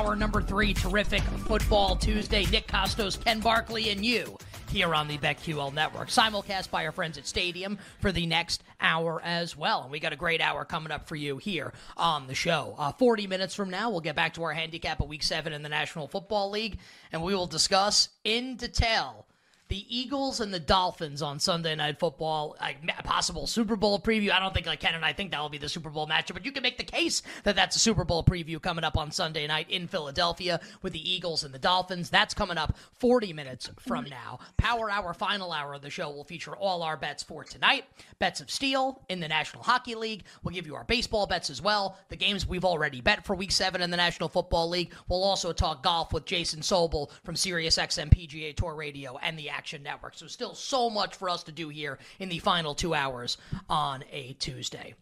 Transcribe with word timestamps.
Hour 0.00 0.16
number 0.16 0.40
three, 0.40 0.72
terrific 0.72 1.20
football 1.20 1.94
Tuesday. 1.94 2.46
Nick 2.46 2.66
Kostos, 2.66 3.22
Ken 3.22 3.38
Barkley, 3.38 3.90
and 3.90 4.02
you 4.02 4.38
here 4.70 4.94
on 4.94 5.08
the 5.08 5.18
BetQL 5.18 5.74
Network. 5.74 6.08
Simulcast 6.08 6.70
by 6.70 6.86
our 6.86 6.92
friends 6.92 7.18
at 7.18 7.26
Stadium 7.26 7.76
for 7.98 8.10
the 8.10 8.24
next 8.24 8.64
hour 8.80 9.20
as 9.22 9.58
well. 9.58 9.82
And 9.82 9.92
we 9.92 10.00
got 10.00 10.14
a 10.14 10.16
great 10.16 10.40
hour 10.40 10.64
coming 10.64 10.90
up 10.90 11.06
for 11.06 11.16
you 11.16 11.36
here 11.36 11.74
on 11.98 12.26
the 12.28 12.34
show. 12.34 12.74
Uh, 12.78 12.92
40 12.92 13.26
minutes 13.26 13.54
from 13.54 13.68
now, 13.68 13.90
we'll 13.90 14.00
get 14.00 14.16
back 14.16 14.32
to 14.34 14.42
our 14.42 14.54
handicap 14.54 15.00
of 15.00 15.08
week 15.10 15.22
seven 15.22 15.52
in 15.52 15.62
the 15.62 15.68
National 15.68 16.08
Football 16.08 16.48
League, 16.48 16.78
and 17.12 17.22
we 17.22 17.34
will 17.34 17.46
discuss 17.46 18.08
in 18.24 18.56
detail 18.56 19.26
the 19.70 19.86
Eagles 19.88 20.40
and 20.40 20.52
the 20.52 20.58
Dolphins 20.58 21.22
on 21.22 21.38
Sunday 21.38 21.76
Night 21.76 22.00
Football, 22.00 22.56
possible 23.04 23.46
Super 23.46 23.76
Bowl 23.76 24.00
preview. 24.00 24.32
I 24.32 24.40
don't 24.40 24.52
think 24.52 24.66
like 24.66 24.80
Ken 24.80 24.96
and 24.96 25.04
I 25.04 25.12
think 25.12 25.30
that 25.30 25.40
will 25.40 25.48
be 25.48 25.58
the 25.58 25.68
Super 25.68 25.90
Bowl 25.90 26.08
matchup, 26.08 26.34
but 26.34 26.44
you 26.44 26.50
can 26.50 26.64
make 26.64 26.76
the 26.76 26.82
case 26.82 27.22
that 27.44 27.54
that's 27.54 27.76
a 27.76 27.78
Super 27.78 28.02
Bowl 28.02 28.24
preview 28.24 28.60
coming 28.60 28.82
up 28.82 28.98
on 28.98 29.12
Sunday 29.12 29.46
night 29.46 29.70
in 29.70 29.86
Philadelphia 29.86 30.60
with 30.82 30.92
the 30.92 31.08
Eagles 31.08 31.44
and 31.44 31.54
the 31.54 31.58
Dolphins. 31.58 32.10
That's 32.10 32.34
coming 32.34 32.58
up 32.58 32.76
40 32.98 33.32
minutes 33.32 33.70
from 33.78 34.06
now. 34.10 34.40
Power 34.56 34.90
Hour, 34.90 35.14
final 35.14 35.52
hour 35.52 35.74
of 35.74 35.82
the 35.82 35.90
show 35.90 36.10
will 36.10 36.24
feature 36.24 36.56
all 36.56 36.82
our 36.82 36.96
bets 36.96 37.22
for 37.22 37.44
tonight. 37.44 37.84
Bets 38.18 38.40
of 38.40 38.50
steel 38.50 39.00
in 39.08 39.20
the 39.20 39.28
National 39.28 39.62
Hockey 39.62 39.94
League. 39.94 40.24
We'll 40.42 40.54
give 40.54 40.66
you 40.66 40.74
our 40.74 40.84
baseball 40.84 41.28
bets 41.28 41.48
as 41.48 41.62
well. 41.62 41.96
The 42.08 42.16
games 42.16 42.44
we've 42.44 42.64
already 42.64 43.00
bet 43.00 43.24
for 43.24 43.36
Week 43.36 43.52
Seven 43.52 43.82
in 43.82 43.90
the 43.92 43.96
National 43.96 44.28
Football 44.28 44.68
League. 44.68 44.92
We'll 45.08 45.22
also 45.22 45.52
talk 45.52 45.84
golf 45.84 46.12
with 46.12 46.24
Jason 46.24 46.58
Sobel 46.58 47.08
from 47.22 47.36
SiriusXM 47.36 48.12
PGA 48.12 48.56
Tour 48.56 48.74
Radio 48.74 49.16
and 49.18 49.38
the 49.38 49.48
Action 49.60 49.82
Network. 49.82 50.14
So, 50.16 50.26
still 50.26 50.54
so 50.54 50.88
much 50.88 51.16
for 51.16 51.28
us 51.28 51.42
to 51.42 51.52
do 51.52 51.68
here 51.68 51.98
in 52.18 52.30
the 52.30 52.38
final 52.38 52.74
two 52.74 52.94
hours 52.94 53.36
on 53.68 54.02
a 54.10 54.32
Tuesday. 54.40 54.94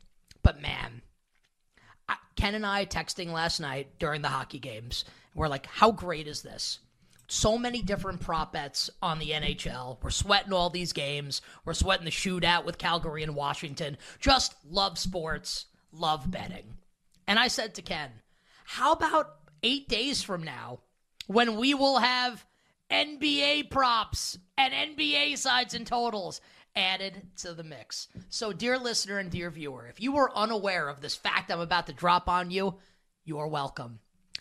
But 0.42 0.60
man, 0.60 1.00
Ken 2.34 2.56
and 2.56 2.66
I 2.66 2.84
texting 2.84 3.30
last 3.30 3.60
night 3.60 4.00
during 4.00 4.20
the 4.20 4.28
hockey 4.28 4.58
games. 4.58 5.04
We're 5.36 5.46
like, 5.46 5.66
how 5.66 5.92
great 5.92 6.26
is 6.26 6.42
this? 6.42 6.80
So 7.28 7.56
many 7.56 7.82
different 7.82 8.20
prop 8.20 8.52
bets 8.52 8.90
on 9.00 9.20
the 9.20 9.30
NHL. 9.30 9.98
We're 10.02 10.10
sweating 10.10 10.52
all 10.52 10.70
these 10.70 10.92
games. 10.92 11.40
We're 11.64 11.74
sweating 11.74 12.06
the 12.06 12.10
shootout 12.10 12.64
with 12.64 12.78
Calgary 12.78 13.22
and 13.22 13.36
Washington. 13.36 13.96
Just 14.18 14.56
love 14.68 14.98
sports, 14.98 15.66
love 15.92 16.28
betting. 16.28 16.78
And 17.28 17.38
I 17.38 17.46
said 17.46 17.76
to 17.76 17.82
Ken, 17.82 18.10
how 18.64 18.90
about 18.90 19.36
eight 19.62 19.88
days 19.88 20.20
from 20.20 20.42
now 20.42 20.80
when 21.28 21.54
we 21.54 21.74
will 21.74 21.98
have 21.98 22.44
NBA 22.90 23.70
props 23.70 24.38
and 24.56 24.72
NBA 24.72 25.36
sides 25.36 25.74
and 25.74 25.86
totals 25.86 26.40
added 26.74 27.22
to 27.36 27.52
the 27.52 27.64
mix. 27.64 28.08
So, 28.30 28.52
dear 28.52 28.78
listener 28.78 29.18
and 29.18 29.30
dear 29.30 29.50
viewer, 29.50 29.86
if 29.88 30.00
you 30.00 30.12
were 30.12 30.36
unaware 30.36 30.88
of 30.88 31.00
this 31.00 31.14
fact 31.14 31.50
I'm 31.50 31.60
about 31.60 31.86
to 31.88 31.92
drop 31.92 32.28
on 32.28 32.50
you, 32.50 32.76
you 33.24 33.38
are 33.38 33.48
welcome. 33.48 33.98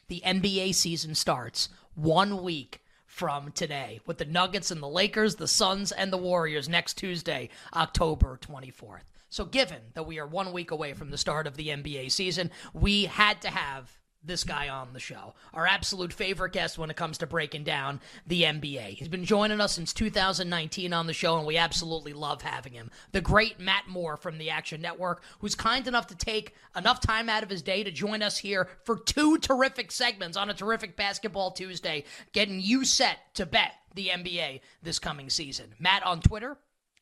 The 0.08 0.22
NBA 0.26 0.76
season 0.76 1.16
starts 1.16 1.68
one 1.94 2.42
week 2.42 2.82
from 3.06 3.52
today 3.52 4.00
with 4.06 4.18
the 4.18 4.26
Nuggets 4.26 4.72
and 4.72 4.82
the 4.82 4.88
Lakers, 4.88 5.36
the 5.36 5.48
Suns 5.48 5.92
and 5.92 6.14
the 6.14 6.18
Warriors 6.18 6.70
next 6.70 6.94
Tuesday, 6.94 7.50
October 7.74 8.40
24th. 8.42 9.12
So, 9.30 9.44
given 9.44 9.82
that 9.94 10.06
we 10.06 10.20
are 10.20 10.28
one 10.28 10.54
week 10.54 10.72
away 10.72 10.94
from 10.94 11.10
the 11.10 11.18
start 11.18 11.48
of 11.48 11.58
the 11.58 11.68
NBA 11.68 12.12
season, 12.12 12.52
we 12.74 13.06
had 13.06 13.42
to 13.42 13.50
have 13.50 13.98
this 14.28 14.44
guy 14.44 14.70
on 14.70 14.94
the 14.94 15.00
show. 15.00 15.34
Our 15.54 15.66
absolute 15.66 16.14
favorite 16.14 16.54
guest 16.54 16.78
when 16.78 16.90
it 16.90 16.96
comes 16.96 17.18
to 17.20 17.28
breaking 17.28 17.64
down 17.64 18.02
the 18.28 18.44
NBA. 18.44 18.90
He's 18.90 19.08
been 19.08 19.26
joining 19.26 19.62
us 19.62 19.74
since 19.74 19.94
2019 19.94 20.94
on 20.94 21.08
the 21.08 21.14
show, 21.14 21.38
and 21.38 21.48
we 21.48 21.58
absolutely 21.58 22.14
love 22.14 22.42
having 22.42 22.74
him. 22.74 22.92
The 23.12 23.22
great 23.22 23.60
Matt 23.60 23.88
Moore 23.88 24.18
from 24.18 24.38
the 24.38 24.50
Action 24.50 24.82
Network, 24.82 25.24
who's 25.40 25.56
kind 25.56 25.88
enough 25.88 26.08
to 26.08 26.16
take 26.16 26.54
enough 26.76 27.00
time 27.00 27.30
out 27.30 27.44
of 27.44 27.50
his 27.50 27.62
day 27.62 27.84
to 27.84 27.92
join 27.92 28.22
us 28.22 28.38
here 28.38 28.68
for 28.84 28.98
two 28.98 29.38
terrific 29.38 29.92
segments 29.92 30.38
on 30.38 30.50
a 30.50 30.54
terrific 30.54 30.96
Basketball 30.96 31.52
Tuesday, 31.52 32.04
getting 32.34 32.60
you 32.60 32.86
set 32.86 33.18
to 33.36 33.46
bet 33.46 33.74
the 33.96 34.10
NBA 34.10 34.62
this 34.84 35.00
coming 35.00 35.30
season. 35.30 35.74
Matt 35.80 36.06
on 36.06 36.22
Twitter 36.22 36.58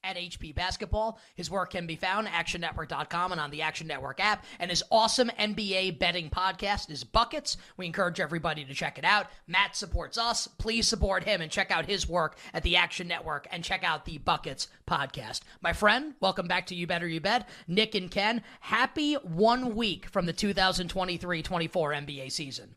at 0.06 0.18
HP 0.18 0.54
Basketball. 0.54 1.20
His 1.36 1.50
work 1.50 1.72
can 1.72 1.88
be 1.88 1.96
found 1.96 2.28
actionnetwork.com 2.28 3.32
and 3.32 3.42
on 3.42 3.50
the 3.52 3.64
Action 3.64 3.88
Network 3.88 4.20
app. 4.20 4.46
And 4.60 4.70
his 4.70 4.84
awesome 4.92 5.32
NBA 5.40 5.98
betting 6.00 6.30
podcast 6.30 6.92
is 6.92 7.04
Buckets. 7.04 7.58
We 7.76 7.88
encourage 7.88 8.20
everybody 8.20 8.64
to 8.66 8.74
check 8.74 8.98
it 8.98 9.04
out. 9.04 9.28
Matt 9.48 9.76
supports 9.76 10.18
us. 10.18 10.48
Please 10.48 10.88
support 10.88 11.24
him 11.24 11.42
and 11.42 11.52
check 11.52 11.72
out 11.72 11.88
his 11.88 12.08
work 12.08 12.38
at 12.54 12.64
the 12.64 12.76
Action 12.76 13.08
Network 13.08 13.48
and 13.52 13.64
check 13.64 13.84
out 13.84 14.06
the 14.06 14.20
Buckets 14.20 14.68
podcast. 14.88 15.42
My 15.62 15.74
friend, 15.74 16.14
welcome 16.20 16.48
back 16.48 16.68
to 16.68 16.76
You 16.76 16.86
Better 16.86 17.08
You 17.08 17.20
Bet. 17.20 17.50
Nick 17.68 17.96
and 17.96 18.12
Ken, 18.12 18.44
happy 18.60 19.16
one 19.16 19.76
week 19.76 20.06
from 20.08 20.26
the 20.28 20.34
2023 20.34 21.42
24 21.42 21.92
NBA 21.92 22.32
season 22.32 22.76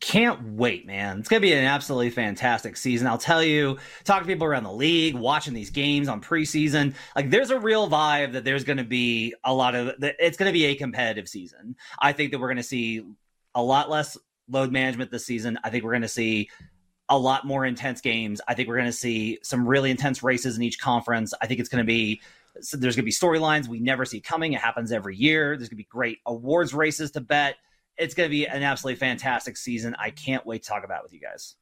can't 0.00 0.54
wait, 0.54 0.86
man. 0.86 1.18
It's 1.18 1.28
going 1.28 1.42
to 1.42 1.46
be 1.46 1.52
an 1.52 1.64
absolutely 1.64 2.10
fantastic 2.10 2.76
season. 2.76 3.06
I'll 3.06 3.18
tell 3.18 3.42
you, 3.42 3.78
talking 4.04 4.28
to 4.28 4.32
people 4.32 4.46
around 4.46 4.62
the 4.62 4.72
league, 4.72 5.14
watching 5.14 5.54
these 5.54 5.70
games 5.70 6.08
on 6.08 6.20
preseason, 6.20 6.94
like 7.16 7.30
there's 7.30 7.50
a 7.50 7.58
real 7.58 7.90
vibe 7.90 8.32
that 8.32 8.44
there's 8.44 8.64
going 8.64 8.76
to 8.76 8.84
be 8.84 9.34
a 9.44 9.52
lot 9.52 9.74
of, 9.74 9.94
it's 10.00 10.36
going 10.36 10.48
to 10.48 10.52
be 10.52 10.66
a 10.66 10.76
competitive 10.76 11.28
season. 11.28 11.74
I 11.98 12.12
think 12.12 12.30
that 12.30 12.38
we're 12.38 12.46
going 12.46 12.58
to 12.58 12.62
see 12.62 13.02
a 13.54 13.62
lot 13.62 13.90
less 13.90 14.16
load 14.48 14.70
management 14.70 15.10
this 15.10 15.26
season. 15.26 15.58
I 15.64 15.70
think 15.70 15.82
we're 15.82 15.92
going 15.92 16.02
to 16.02 16.08
see 16.08 16.48
a 17.08 17.18
lot 17.18 17.44
more 17.44 17.64
intense 17.64 18.00
games. 18.00 18.40
I 18.46 18.54
think 18.54 18.68
we're 18.68 18.76
going 18.76 18.86
to 18.86 18.92
see 18.92 19.38
some 19.42 19.66
really 19.66 19.90
intense 19.90 20.22
races 20.22 20.56
in 20.56 20.62
each 20.62 20.78
conference. 20.78 21.34
I 21.40 21.46
think 21.46 21.58
it's 21.58 21.68
going 21.68 21.84
to 21.84 21.86
be 21.86 22.20
so 22.60 22.76
there's 22.76 22.96
going 22.96 23.04
to 23.04 23.06
be 23.06 23.12
storylines 23.12 23.68
we 23.68 23.78
never 23.78 24.04
see 24.04 24.20
coming. 24.20 24.52
It 24.52 24.60
happens 24.60 24.90
every 24.90 25.16
year. 25.16 25.56
There's 25.56 25.68
going 25.68 25.76
to 25.76 25.84
be 25.84 25.84
great 25.84 26.18
awards 26.26 26.74
races 26.74 27.10
to 27.12 27.20
bet 27.20 27.56
it's 27.98 28.14
going 28.14 28.28
to 28.28 28.30
be 28.30 28.46
an 28.46 28.62
absolutely 28.62 28.98
fantastic 28.98 29.56
season. 29.56 29.94
I 29.98 30.10
can't 30.10 30.46
wait 30.46 30.62
to 30.62 30.68
talk 30.68 30.84
about 30.84 31.02
with 31.02 31.12
you 31.12 31.20
guys. 31.20 31.56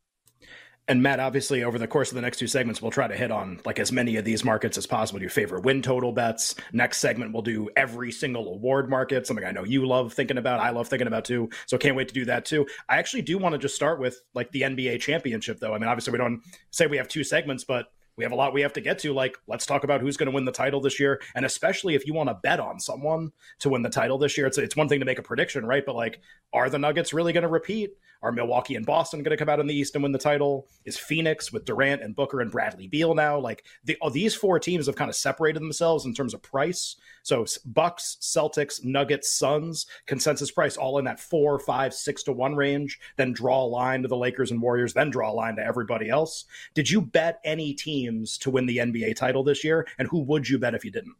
And 0.88 1.02
Matt, 1.02 1.18
obviously, 1.18 1.64
over 1.64 1.80
the 1.80 1.88
course 1.88 2.12
of 2.12 2.14
the 2.14 2.20
next 2.20 2.38
two 2.38 2.46
segments, 2.46 2.80
we'll 2.80 2.92
try 2.92 3.08
to 3.08 3.16
hit 3.16 3.32
on 3.32 3.60
like 3.64 3.80
as 3.80 3.90
many 3.90 4.16
of 4.16 4.24
these 4.24 4.44
markets 4.44 4.78
as 4.78 4.86
possible. 4.86 5.20
Your 5.20 5.30
favorite 5.30 5.64
win 5.64 5.82
total 5.82 6.12
bets. 6.12 6.54
Next 6.72 6.98
segment, 6.98 7.32
we'll 7.32 7.42
do 7.42 7.68
every 7.76 8.12
single 8.12 8.52
award 8.52 8.88
market. 8.88 9.26
Something 9.26 9.44
I 9.44 9.50
know 9.50 9.64
you 9.64 9.84
love 9.84 10.12
thinking 10.12 10.38
about. 10.38 10.60
I 10.60 10.70
love 10.70 10.86
thinking 10.86 11.08
about 11.08 11.24
too. 11.24 11.50
So 11.66 11.76
can't 11.76 11.96
wait 11.96 12.06
to 12.08 12.14
do 12.14 12.26
that 12.26 12.44
too. 12.44 12.66
I 12.88 12.98
actually 12.98 13.22
do 13.22 13.36
want 13.36 13.54
to 13.54 13.58
just 13.58 13.74
start 13.74 13.98
with 13.98 14.20
like 14.32 14.52
the 14.52 14.62
NBA 14.62 15.00
championship, 15.00 15.58
though. 15.58 15.74
I 15.74 15.78
mean, 15.78 15.88
obviously, 15.88 16.12
we 16.12 16.18
don't 16.18 16.40
say 16.70 16.86
we 16.86 16.98
have 16.98 17.08
two 17.08 17.24
segments, 17.24 17.64
but 17.64 17.86
we 18.16 18.24
have 18.24 18.32
a 18.32 18.36
lot 18.36 18.54
we 18.54 18.62
have 18.62 18.72
to 18.74 18.80
get 18.80 18.98
to. 19.00 19.12
Like, 19.12 19.36
let's 19.46 19.66
talk 19.66 19.84
about 19.84 20.00
who's 20.00 20.16
going 20.16 20.30
to 20.30 20.34
win 20.34 20.44
the 20.44 20.52
title 20.52 20.80
this 20.80 20.98
year, 20.98 21.20
and 21.34 21.44
especially 21.44 21.94
if 21.94 22.06
you 22.06 22.14
want 22.14 22.28
to 22.28 22.34
bet 22.42 22.60
on 22.60 22.80
someone 22.80 23.32
to 23.60 23.68
win 23.68 23.82
the 23.82 23.90
title 23.90 24.18
this 24.18 24.36
year. 24.36 24.46
It's 24.46 24.58
it's 24.58 24.76
one 24.76 24.88
thing 24.88 25.00
to 25.00 25.06
make 25.06 25.18
a 25.18 25.22
prediction, 25.22 25.66
right? 25.66 25.84
But 25.84 25.96
like, 25.96 26.20
are 26.52 26.70
the 26.70 26.78
Nuggets 26.78 27.12
really 27.12 27.32
going 27.32 27.42
to 27.42 27.48
repeat? 27.48 27.92
Are 28.22 28.32
Milwaukee 28.32 28.76
and 28.76 28.86
Boston 28.86 29.22
going 29.22 29.36
to 29.36 29.36
come 29.36 29.48
out 29.48 29.60
in 29.60 29.66
the 29.66 29.74
East 29.74 29.94
and 29.94 30.02
win 30.02 30.12
the 30.12 30.18
title? 30.18 30.68
Is 30.84 30.96
Phoenix 30.96 31.52
with 31.52 31.64
Durant 31.64 32.02
and 32.02 32.16
Booker 32.16 32.40
and 32.40 32.50
Bradley 32.50 32.88
Beal 32.88 33.14
now? 33.14 33.38
Like, 33.38 33.64
the, 33.84 33.96
oh, 34.00 34.10
these 34.10 34.34
four 34.34 34.58
teams 34.58 34.86
have 34.86 34.96
kind 34.96 35.10
of 35.10 35.14
separated 35.14 35.60
themselves 35.60 36.06
in 36.06 36.14
terms 36.14 36.32
of 36.32 36.42
price. 36.42 36.96
So 37.22 37.44
Bucks, 37.66 38.16
Celtics, 38.20 38.82
Nuggets, 38.84 39.32
Suns, 39.32 39.86
consensus 40.06 40.50
price 40.50 40.76
all 40.76 40.98
in 40.98 41.04
that 41.04 41.20
four, 41.20 41.58
five, 41.58 41.92
six 41.92 42.22
to 42.24 42.32
one 42.32 42.56
range. 42.56 42.98
Then 43.16 43.32
draw 43.32 43.62
a 43.62 43.66
line 43.66 44.02
to 44.02 44.08
the 44.08 44.16
Lakers 44.16 44.50
and 44.50 44.62
Warriors. 44.62 44.94
Then 44.94 45.10
draw 45.10 45.30
a 45.30 45.34
line 45.34 45.56
to 45.56 45.64
everybody 45.64 46.08
else. 46.08 46.46
Did 46.74 46.90
you 46.90 47.02
bet 47.02 47.40
any 47.44 47.74
teams 48.06 48.38
to 48.38 48.50
win 48.50 48.66
the 48.66 48.78
NBA 48.78 49.16
title 49.16 49.42
this 49.42 49.64
year? 49.64 49.86
And 49.98 50.08
who 50.08 50.20
would 50.20 50.48
you 50.48 50.58
bet 50.58 50.74
if 50.74 50.84
you 50.84 50.90
didn't? 50.90 51.14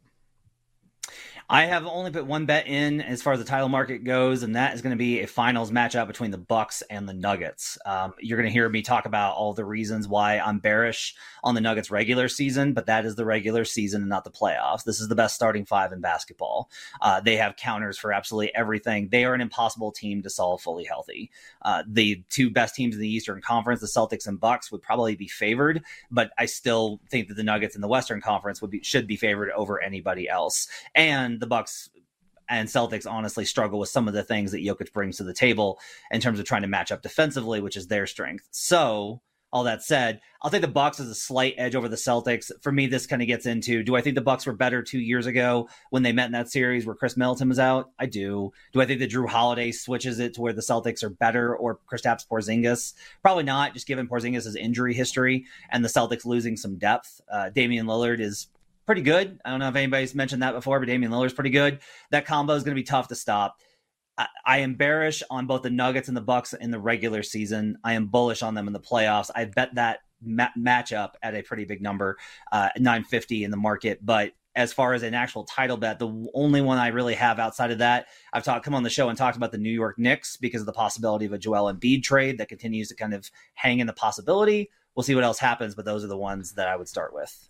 I 1.49 1.63
have 1.63 1.85
only 1.85 2.11
put 2.11 2.25
one 2.25 2.45
bet 2.45 2.67
in 2.67 2.99
as 2.99 3.21
far 3.21 3.31
as 3.31 3.39
the 3.39 3.45
title 3.45 3.69
market 3.69 4.03
goes, 4.03 4.43
and 4.43 4.57
that 4.57 4.73
is 4.73 4.81
going 4.81 4.91
to 4.91 4.97
be 4.97 5.21
a 5.21 5.27
finals 5.27 5.71
matchup 5.71 6.07
between 6.07 6.31
the 6.31 6.37
Bucks 6.37 6.83
and 6.89 7.07
the 7.07 7.13
Nuggets. 7.13 7.77
Um, 7.85 8.13
you're 8.19 8.37
going 8.37 8.49
to 8.49 8.53
hear 8.53 8.67
me 8.67 8.81
talk 8.81 9.05
about 9.05 9.37
all 9.37 9.53
the 9.53 9.63
reasons 9.63 10.09
why 10.09 10.39
I'm 10.39 10.59
bearish 10.59 11.15
on 11.45 11.55
the 11.55 11.61
Nuggets 11.61 11.89
regular 11.89 12.27
season, 12.27 12.73
but 12.73 12.87
that 12.87 13.05
is 13.05 13.15
the 13.15 13.23
regular 13.23 13.63
season 13.63 14.01
and 14.01 14.09
not 14.09 14.25
the 14.25 14.29
playoffs. 14.29 14.83
This 14.83 14.99
is 14.99 15.07
the 15.07 15.15
best 15.15 15.35
starting 15.35 15.63
five 15.63 15.93
in 15.93 16.01
basketball. 16.01 16.69
Uh, 16.99 17.21
they 17.21 17.37
have 17.37 17.55
counters 17.55 17.97
for 17.97 18.11
absolutely 18.11 18.53
everything. 18.53 19.07
They 19.07 19.23
are 19.23 19.33
an 19.33 19.39
impossible 19.39 19.93
team 19.93 20.23
to 20.23 20.29
solve 20.29 20.61
fully 20.61 20.83
healthy. 20.83 21.31
Uh, 21.61 21.83
the 21.87 22.25
two 22.29 22.49
best 22.49 22.75
teams 22.75 22.93
in 22.93 22.99
the 22.99 23.07
Eastern 23.07 23.39
Conference, 23.39 23.79
the 23.79 23.87
Celtics 23.87 24.27
and 24.27 24.37
Bucks, 24.37 24.69
would 24.69 24.81
probably 24.81 25.15
be 25.15 25.29
favored, 25.29 25.81
but 26.11 26.31
I 26.37 26.45
still 26.45 26.99
think 27.09 27.29
that 27.29 27.35
the 27.35 27.43
Nuggets 27.43 27.75
in 27.75 27.81
the 27.81 27.87
Western 27.87 28.19
Conference 28.19 28.61
would 28.61 28.71
be 28.71 28.83
should 28.83 29.07
be 29.07 29.15
favored 29.15 29.51
over 29.51 29.81
anybody 29.81 30.27
else. 30.27 30.67
And 30.93 31.36
the 31.39 31.47
Bucks 31.47 31.89
and 32.49 32.67
Celtics 32.67 33.09
honestly 33.09 33.45
struggle 33.45 33.79
with 33.79 33.89
some 33.89 34.07
of 34.07 34.13
the 34.13 34.23
things 34.23 34.51
that 34.51 34.63
Jokic 34.63 34.93
brings 34.93 35.17
to 35.17 35.23
the 35.23 35.33
table 35.33 35.79
in 36.11 36.21
terms 36.21 36.39
of 36.39 36.45
trying 36.45 36.61
to 36.61 36.67
match 36.67 36.91
up 36.91 37.01
defensively, 37.01 37.61
which 37.61 37.77
is 37.77 37.87
their 37.87 38.07
strength. 38.07 38.47
So, 38.51 39.21
all 39.53 39.63
that 39.63 39.81
said, 39.81 40.19
I'll 40.41 40.51
take 40.51 40.61
the 40.61 40.67
Bucks 40.67 40.99
as 40.99 41.07
a 41.07 41.15
slight 41.15 41.55
edge 41.57 41.73
over 41.73 41.87
the 41.87 41.95
Celtics. 41.95 42.51
For 42.61 42.71
me, 42.71 42.85
this 42.85 43.07
kind 43.07 43.21
of 43.21 43.29
gets 43.29 43.45
into: 43.45 43.81
Do 43.81 43.95
I 43.95 44.01
think 44.01 44.15
the 44.15 44.21
Bucks 44.21 44.45
were 44.45 44.53
better 44.53 44.83
two 44.83 44.99
years 44.99 45.25
ago 45.25 45.69
when 45.89 46.03
they 46.03 46.11
met 46.11 46.25
in 46.25 46.33
that 46.33 46.51
series 46.51 46.85
where 46.85 46.95
Khris 46.95 47.15
Middleton 47.15 47.47
was 47.47 47.57
out? 47.57 47.91
I 47.97 48.07
do. 48.07 48.51
Do 48.73 48.81
I 48.81 48.85
think 48.85 48.99
that 48.99 49.09
Jrue 49.09 49.29
Holiday 49.29 49.71
switches 49.71 50.19
it 50.19 50.33
to 50.33 50.41
where 50.41 50.53
the 50.53 50.61
Celtics 50.61 51.01
are 51.01 51.09
better, 51.09 51.55
or 51.55 51.79
Kristaps 51.91 52.27
Porzingis? 52.27 52.93
Probably 53.21 53.43
not, 53.43 53.73
just 53.73 53.87
given 53.87 54.07
Porzingis' 54.07 54.57
injury 54.57 54.93
history 54.93 55.45
and 55.69 55.83
the 55.83 55.89
Celtics 55.89 56.25
losing 56.25 56.57
some 56.57 56.77
depth. 56.77 57.21
Uh, 57.31 57.49
Damian 57.49 57.87
Lillard 57.87 58.19
is 58.19 58.47
pretty 58.87 59.01
good. 59.01 59.39
I 59.45 59.51
don't 59.51 59.59
know 59.59 59.67
if 59.67 59.75
anybody's 59.75 60.15
mentioned 60.15 60.41
that 60.41 60.53
before, 60.53 60.79
but 60.79 60.87
Damian 60.87 61.11
Lillard's 61.11 61.33
pretty 61.33 61.51
good. 61.51 61.79
That 62.09 62.25
combo 62.25 62.53
is 62.53 62.63
going 62.63 62.75
to 62.75 62.81
be 62.81 62.85
tough 62.85 63.09
to 63.09 63.15
stop. 63.15 63.57
I, 64.17 64.27
I 64.45 64.57
am 64.59 64.75
bearish 64.75 65.21
on 65.29 65.45
both 65.45 65.61
the 65.61 65.69
Nuggets 65.69 66.07
and 66.07 66.17
the 66.17 66.21
Bucks 66.21 66.53
in 66.53 66.71
the 66.71 66.79
regular 66.79 67.21
season. 67.21 67.77
I 67.83 67.93
am 67.93 68.07
bullish 68.07 68.41
on 68.41 68.55
them 68.55 68.65
in 68.65 68.73
the 68.73 68.79
playoffs. 68.79 69.29
I 69.35 69.45
bet 69.45 69.75
that 69.75 69.99
ma- 70.23 70.49
matchup 70.57 71.11
at 71.21 71.35
a 71.35 71.43
pretty 71.43 71.65
big 71.65 71.81
number, 71.81 72.17
uh, 72.51 72.69
950 72.77 73.43
in 73.43 73.51
the 73.51 73.57
market. 73.57 74.03
But 74.03 74.31
as 74.55 74.71
far 74.71 74.93
as 74.93 75.03
an 75.03 75.13
actual 75.13 75.43
title 75.43 75.77
bet, 75.77 75.99
the 75.99 76.29
only 76.33 76.61
one 76.61 76.79
I 76.79 76.87
really 76.87 77.13
have 77.13 77.39
outside 77.39 77.71
of 77.71 77.79
that, 77.79 78.07
I've 78.31 78.43
talked 78.43 78.63
come 78.63 78.73
on 78.73 78.83
the 78.83 78.89
show 78.89 79.09
and 79.09 79.17
talked 79.17 79.37
about 79.37 79.51
the 79.51 79.57
New 79.59 79.69
York 79.69 79.99
Knicks 79.99 80.37
because 80.37 80.61
of 80.61 80.65
the 80.65 80.73
possibility 80.73 81.25
of 81.25 81.33
a 81.33 81.37
Joel 81.37 81.71
Embiid 81.71 82.03
trade 82.03 82.37
that 82.37 82.47
continues 82.47 82.87
to 82.87 82.95
kind 82.95 83.13
of 83.13 83.29
hang 83.53 83.79
in 83.79 83.85
the 83.85 83.93
possibility. 83.93 84.71
We'll 84.95 85.03
see 85.03 85.13
what 85.13 85.25
else 85.25 85.39
happens, 85.39 85.75
but 85.75 85.85
those 85.85 86.03
are 86.03 86.07
the 86.07 86.17
ones 86.17 86.53
that 86.53 86.67
I 86.67 86.75
would 86.77 86.87
start 86.87 87.13
with. 87.13 87.49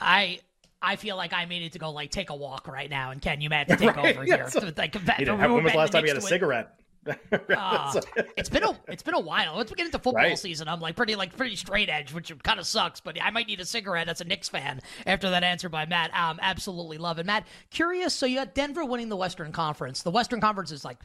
I 0.00 0.40
I 0.80 0.96
feel 0.96 1.16
like 1.16 1.32
I 1.32 1.44
may 1.46 1.58
need 1.58 1.72
to 1.72 1.78
go 1.78 1.90
like 1.90 2.10
take 2.10 2.30
a 2.30 2.36
walk 2.36 2.68
right 2.68 2.88
now, 2.88 3.10
and 3.10 3.20
Ken, 3.20 3.40
you 3.40 3.50
may 3.50 3.58
have 3.58 3.66
to 3.68 3.76
take 3.78 3.96
right, 3.96 4.16
over 4.16 4.24
here. 4.24 4.48
Like, 4.76 4.94
when 4.94 5.64
was 5.64 5.72
the 5.72 5.78
last 5.78 5.92
time 5.92 6.04
you 6.04 6.10
had 6.10 6.18
a 6.18 6.20
cigarette? 6.20 6.74
uh, 7.32 8.00
it's 8.36 8.50
been 8.50 8.64
a 8.64 8.78
it's 8.86 9.02
been 9.02 9.14
a 9.14 9.20
while. 9.20 9.56
Let's 9.56 9.72
get 9.72 9.86
into 9.86 9.98
football 9.98 10.24
right. 10.24 10.38
season. 10.38 10.68
I'm 10.68 10.80
like 10.80 10.94
pretty 10.94 11.16
like 11.16 11.36
pretty 11.36 11.56
straight 11.56 11.88
edge, 11.88 12.12
which 12.12 12.32
kind 12.42 12.60
of 12.60 12.66
sucks. 12.66 13.00
But 13.00 13.20
I 13.22 13.30
might 13.30 13.46
need 13.46 13.60
a 13.60 13.64
cigarette 13.64 14.08
as 14.08 14.20
a 14.20 14.24
Knicks 14.24 14.48
fan 14.48 14.80
after 15.06 15.30
that 15.30 15.42
answer 15.42 15.68
by 15.68 15.86
Matt. 15.86 16.14
Um, 16.14 16.38
absolutely 16.42 16.98
love 16.98 17.18
it, 17.18 17.26
Matt. 17.26 17.46
Curious. 17.70 18.14
So 18.14 18.26
you 18.26 18.36
got 18.36 18.54
Denver 18.54 18.84
winning 18.84 19.08
the 19.08 19.16
Western 19.16 19.52
Conference. 19.52 20.02
The 20.02 20.10
Western 20.10 20.40
Conference 20.40 20.70
is 20.70 20.84
like 20.84 20.98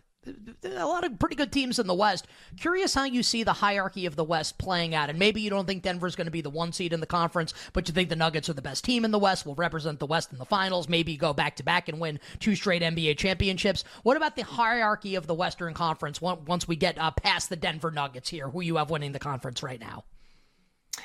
a 0.64 0.86
lot 0.86 1.04
of 1.04 1.20
pretty 1.20 1.36
good 1.36 1.52
teams 1.52 1.80
in 1.80 1.88
the 1.88 1.94
West. 1.94 2.28
Curious 2.58 2.94
how 2.94 3.04
you 3.04 3.24
see 3.24 3.44
the 3.44 3.54
hierarchy 3.54 4.06
of 4.06 4.16
the 4.16 4.24
West 4.24 4.58
playing 4.58 4.96
out. 4.96 5.10
And 5.10 5.20
maybe 5.20 5.42
you 5.42 5.50
don't 5.50 5.66
think 5.66 5.84
Denver's 5.84 6.16
going 6.16 6.26
to 6.26 6.32
be 6.32 6.42
the 6.42 6.50
one 6.50 6.72
seed 6.72 6.94
in 6.94 7.00
the 7.00 7.06
conference, 7.06 7.54
but 7.74 7.88
you 7.88 7.94
think 7.94 8.10
the 8.10 8.16
Nuggets 8.16 8.50
are 8.50 8.54
the 8.54 8.62
best 8.62 8.84
team 8.84 9.06
in 9.06 9.12
the 9.12 9.20
West, 9.20 9.46
will 9.46 9.56
represent 9.56 10.00
the 10.00 10.06
West 10.06 10.32
in 10.32 10.38
the 10.38 10.46
finals, 10.46 10.90
maybe 10.90 11.18
go 11.18 11.34
back 11.34 11.56
to 11.58 11.64
back 11.64 11.90
and 11.90 12.00
win 12.00 12.20
two 12.40 12.56
straight 12.56 12.82
NBA 12.82 13.18
championships. 13.18 13.84
What 14.04 14.18
about 14.18 14.36
the 14.36 14.44
hierarchy 14.44 15.16
of 15.16 15.28
the 15.28 15.34
Western 15.34 15.74
Conference 15.74 16.22
once 16.22 16.68
we 16.68 16.76
get 16.76 16.98
uh, 16.98 17.12
past 17.12 17.50
the 17.50 17.56
Denver 17.56 17.92
Nuggets 17.92 18.30
here, 18.30 18.50
who 18.50 18.62
you 18.62 18.78
have 18.78 18.90
winning 18.90 19.12
the 19.12 19.20
conference 19.20 19.64
right 19.64 19.80
now? 19.80 20.04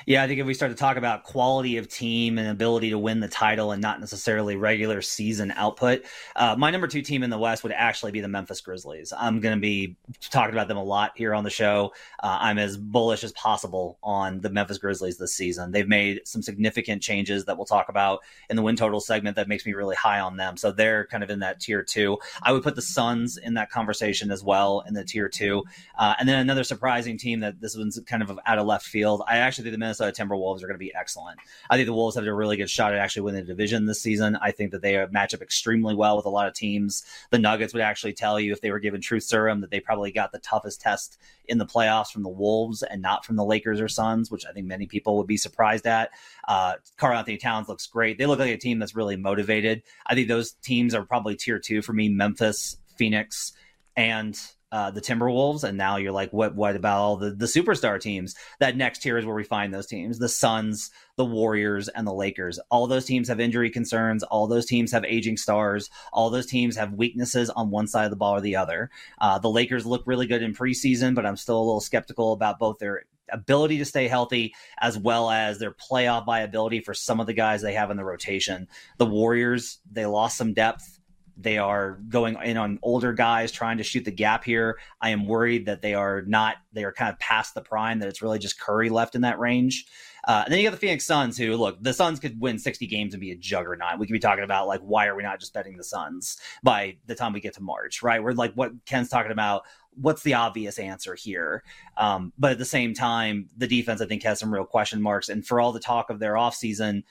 Yeah, 0.05 0.23
I 0.23 0.27
think 0.27 0.39
if 0.39 0.45
we 0.45 0.53
start 0.53 0.71
to 0.71 0.77
talk 0.77 0.97
about 0.97 1.23
quality 1.23 1.77
of 1.77 1.87
team 1.87 2.37
and 2.37 2.47
ability 2.47 2.89
to 2.91 2.97
win 2.97 3.19
the 3.19 3.27
title 3.27 3.71
and 3.71 3.81
not 3.81 3.99
necessarily 3.99 4.55
regular 4.55 5.01
season 5.01 5.51
output, 5.51 6.03
uh, 6.35 6.55
my 6.57 6.71
number 6.71 6.87
two 6.87 7.01
team 7.01 7.21
in 7.21 7.29
the 7.29 7.37
West 7.37 7.63
would 7.63 7.71
actually 7.73 8.11
be 8.11 8.21
the 8.21 8.27
Memphis 8.27 8.61
Grizzlies. 8.61 9.13
I'm 9.15 9.39
going 9.39 9.55
to 9.55 9.61
be 9.61 9.97
talking 10.31 10.53
about 10.53 10.67
them 10.67 10.77
a 10.77 10.83
lot 10.83 11.11
here 11.15 11.33
on 11.33 11.43
the 11.43 11.49
show. 11.49 11.93
Uh, 12.23 12.37
I'm 12.41 12.57
as 12.57 12.77
bullish 12.77 13.23
as 13.23 13.31
possible 13.33 13.99
on 14.01 14.41
the 14.41 14.49
Memphis 14.49 14.77
Grizzlies 14.77 15.17
this 15.17 15.33
season. 15.33 15.71
They've 15.71 15.87
made 15.87 16.21
some 16.25 16.41
significant 16.41 17.01
changes 17.01 17.45
that 17.45 17.57
we'll 17.57 17.65
talk 17.65 17.89
about 17.89 18.19
in 18.49 18.55
the 18.55 18.61
win 18.61 18.75
total 18.75 19.01
segment 19.01 19.35
that 19.35 19.47
makes 19.47 19.65
me 19.65 19.73
really 19.73 19.95
high 19.95 20.19
on 20.19 20.37
them. 20.37 20.57
So 20.57 20.71
they're 20.71 21.05
kind 21.07 21.23
of 21.23 21.29
in 21.29 21.39
that 21.39 21.59
tier 21.59 21.83
two. 21.83 22.17
I 22.41 22.51
would 22.51 22.63
put 22.63 22.75
the 22.75 22.81
Suns 22.81 23.37
in 23.37 23.55
that 23.55 23.69
conversation 23.69 24.31
as 24.31 24.43
well 24.43 24.83
in 24.87 24.93
the 24.93 25.03
tier 25.03 25.29
two. 25.29 25.63
Uh, 25.97 26.15
and 26.19 26.27
then 26.27 26.39
another 26.39 26.63
surprising 26.63 27.17
team 27.17 27.41
that 27.41 27.59
this 27.59 27.75
one's 27.75 27.99
kind 28.07 28.23
of 28.23 28.39
out 28.45 28.57
of 28.57 28.65
left 28.65 28.85
field. 28.85 29.21
I 29.27 29.37
actually 29.37 29.65
think 29.65 29.73
the 29.73 29.78
Minnesota 29.79 30.11
Timberwolves 30.11 30.57
are 30.57 30.67
going 30.67 30.73
to 30.73 30.77
be 30.77 30.93
excellent. 30.93 31.39
I 31.69 31.75
think 31.75 31.87
the 31.87 31.93
Wolves 31.93 32.15
have 32.15 32.25
a 32.25 32.33
really 32.33 32.57
good 32.57 32.69
shot 32.69 32.93
at 32.93 32.99
actually 32.99 33.23
winning 33.23 33.41
the 33.41 33.47
division 33.47 33.85
this 33.85 34.01
season. 34.01 34.37
I 34.41 34.51
think 34.51 34.71
that 34.71 34.81
they 34.81 35.05
match 35.07 35.33
up 35.33 35.41
extremely 35.41 35.95
well 35.95 36.17
with 36.17 36.25
a 36.25 36.29
lot 36.29 36.47
of 36.47 36.53
teams. 36.53 37.03
The 37.31 37.39
Nuggets 37.39 37.73
would 37.73 37.81
actually 37.81 38.13
tell 38.13 38.39
you 38.39 38.51
if 38.51 38.61
they 38.61 38.71
were 38.71 38.79
given 38.79 39.01
truth 39.01 39.23
serum 39.23 39.61
that 39.61 39.71
they 39.71 39.79
probably 39.79 40.11
got 40.11 40.31
the 40.31 40.39
toughest 40.39 40.81
test 40.81 41.19
in 41.47 41.57
the 41.57 41.65
playoffs 41.65 42.11
from 42.11 42.23
the 42.23 42.29
Wolves 42.29 42.83
and 42.83 43.01
not 43.01 43.25
from 43.25 43.35
the 43.35 43.45
Lakers 43.45 43.81
or 43.81 43.87
Suns, 43.87 44.29
which 44.29 44.45
I 44.45 44.51
think 44.51 44.67
many 44.67 44.85
people 44.85 45.17
would 45.17 45.27
be 45.27 45.37
surprised 45.37 45.87
at. 45.87 46.11
Uh, 46.47 46.73
Karl-Anthony 46.97 47.37
Towns 47.37 47.67
looks 47.67 47.87
great. 47.87 48.17
They 48.17 48.25
look 48.25 48.39
like 48.39 48.51
a 48.51 48.57
team 48.57 48.79
that's 48.79 48.95
really 48.95 49.15
motivated. 49.15 49.83
I 50.05 50.15
think 50.15 50.27
those 50.27 50.51
teams 50.51 50.93
are 50.93 51.05
probably 51.05 51.35
tier 51.35 51.59
two 51.59 51.81
for 51.81 51.93
me: 51.93 52.09
Memphis, 52.09 52.77
Phoenix, 52.95 53.53
and 53.95 54.39
uh, 54.71 54.91
the 54.91 55.01
Timberwolves, 55.01 55.63
and 55.63 55.77
now 55.77 55.97
you're 55.97 56.11
like, 56.11 56.31
what? 56.31 56.55
What 56.55 56.75
about 56.75 56.99
all 56.99 57.17
the 57.17 57.31
the 57.31 57.45
superstar 57.45 57.99
teams? 57.99 58.35
That 58.59 58.77
next 58.77 59.01
tier 59.01 59.17
is 59.17 59.25
where 59.25 59.35
we 59.35 59.43
find 59.43 59.73
those 59.73 59.87
teams: 59.87 60.19
the 60.19 60.29
Suns, 60.29 60.91
the 61.15 61.25
Warriors, 61.25 61.87
and 61.89 62.05
the 62.05 62.13
Lakers. 62.13 62.59
All 62.69 62.85
those 62.85 63.05
teams 63.05 63.27
have 63.29 63.39
injury 63.39 63.69
concerns. 63.69 64.23
All 64.23 64.47
those 64.47 64.65
teams 64.65 64.91
have 64.91 65.05
aging 65.05 65.37
stars. 65.37 65.89
All 66.13 66.29
those 66.29 66.45
teams 66.45 66.75
have 66.75 66.93
weaknesses 66.93 67.49
on 67.49 67.71
one 67.71 67.87
side 67.87 68.05
of 68.05 68.11
the 68.11 68.15
ball 68.15 68.35
or 68.35 68.41
the 68.41 68.55
other. 68.55 68.91
Uh, 69.19 69.39
the 69.39 69.49
Lakers 69.49 69.85
look 69.85 70.03
really 70.05 70.27
good 70.27 70.43
in 70.43 70.53
preseason, 70.53 71.15
but 71.15 71.25
I'm 71.25 71.37
still 71.37 71.57
a 71.57 71.63
little 71.63 71.81
skeptical 71.81 72.33
about 72.33 72.59
both 72.59 72.77
their 72.77 73.05
ability 73.31 73.77
to 73.77 73.85
stay 73.85 74.07
healthy 74.07 74.53
as 74.79 74.97
well 74.97 75.29
as 75.29 75.59
their 75.59 75.71
playoff 75.71 76.25
viability 76.25 76.79
for 76.81 76.93
some 76.93 77.19
of 77.19 77.27
the 77.27 77.33
guys 77.33 77.61
they 77.61 77.73
have 77.73 77.91
in 77.91 77.97
the 77.97 78.03
rotation. 78.03 78.67
The 78.97 79.05
Warriors, 79.05 79.79
they 79.91 80.05
lost 80.05 80.37
some 80.37 80.53
depth 80.53 80.98
they 81.41 81.57
are 81.57 81.99
going 82.09 82.37
in 82.43 82.57
on 82.57 82.79
older 82.81 83.13
guys 83.13 83.51
trying 83.51 83.77
to 83.77 83.83
shoot 83.83 84.03
the 84.03 84.11
gap 84.11 84.43
here. 84.43 84.77
I 85.01 85.09
am 85.09 85.25
worried 85.25 85.65
that 85.67 85.81
they 85.81 85.93
are 85.93 86.21
not, 86.23 86.57
they 86.73 86.83
are 86.83 86.91
kind 86.91 87.11
of 87.11 87.17
past 87.19 87.53
the 87.53 87.61
prime, 87.61 87.99
that 87.99 88.09
it's 88.09 88.21
really 88.21 88.39
just 88.39 88.59
Curry 88.59 88.89
left 88.89 89.15
in 89.15 89.21
that 89.21 89.39
range. 89.39 89.85
Uh, 90.27 90.43
and 90.43 90.51
then 90.51 90.59
you 90.59 90.65
got 90.65 90.71
the 90.71 90.77
Phoenix 90.77 91.05
Suns, 91.05 91.37
who 91.37 91.55
look, 91.55 91.81
the 91.81 91.93
Suns 91.93 92.19
could 92.19 92.39
win 92.41 92.59
60 92.59 92.85
games 92.87 93.13
and 93.13 93.21
be 93.21 93.31
a 93.31 93.37
juggernaut. 93.37 93.99
We 93.99 94.05
could 94.05 94.13
be 94.13 94.19
talking 94.19 94.43
about 94.43 94.67
like, 94.67 94.81
why 94.81 95.07
are 95.07 95.15
we 95.15 95.23
not 95.23 95.39
just 95.39 95.53
betting 95.53 95.77
the 95.77 95.83
Suns 95.83 96.37
by 96.61 96.97
the 97.05 97.15
time 97.15 97.31
we 97.31 97.39
get 97.39 97.53
to 97.53 97.63
March, 97.63 98.03
right? 98.03 98.21
We're 98.21 98.33
like, 98.33 98.53
what 98.53 98.73
Ken's 98.85 99.09
talking 99.09 99.31
about. 99.31 99.63
What's 99.95 100.23
the 100.23 100.35
obvious 100.35 100.77
answer 100.77 101.15
here? 101.15 101.63
Um, 101.97 102.31
but 102.37 102.51
at 102.51 102.57
the 102.57 102.65
same 102.65 102.93
time, 102.93 103.49
the 103.57 103.67
defense, 103.67 104.01
I 104.01 104.05
think, 104.05 104.23
has 104.23 104.39
some 104.39 104.53
real 104.53 104.65
question 104.65 105.01
marks. 105.01 105.29
And 105.29 105.45
for 105.45 105.59
all 105.59 105.71
the 105.71 105.79
talk 105.79 106.09
of 106.09 106.19
their 106.19 106.33
offseason, 106.33 107.03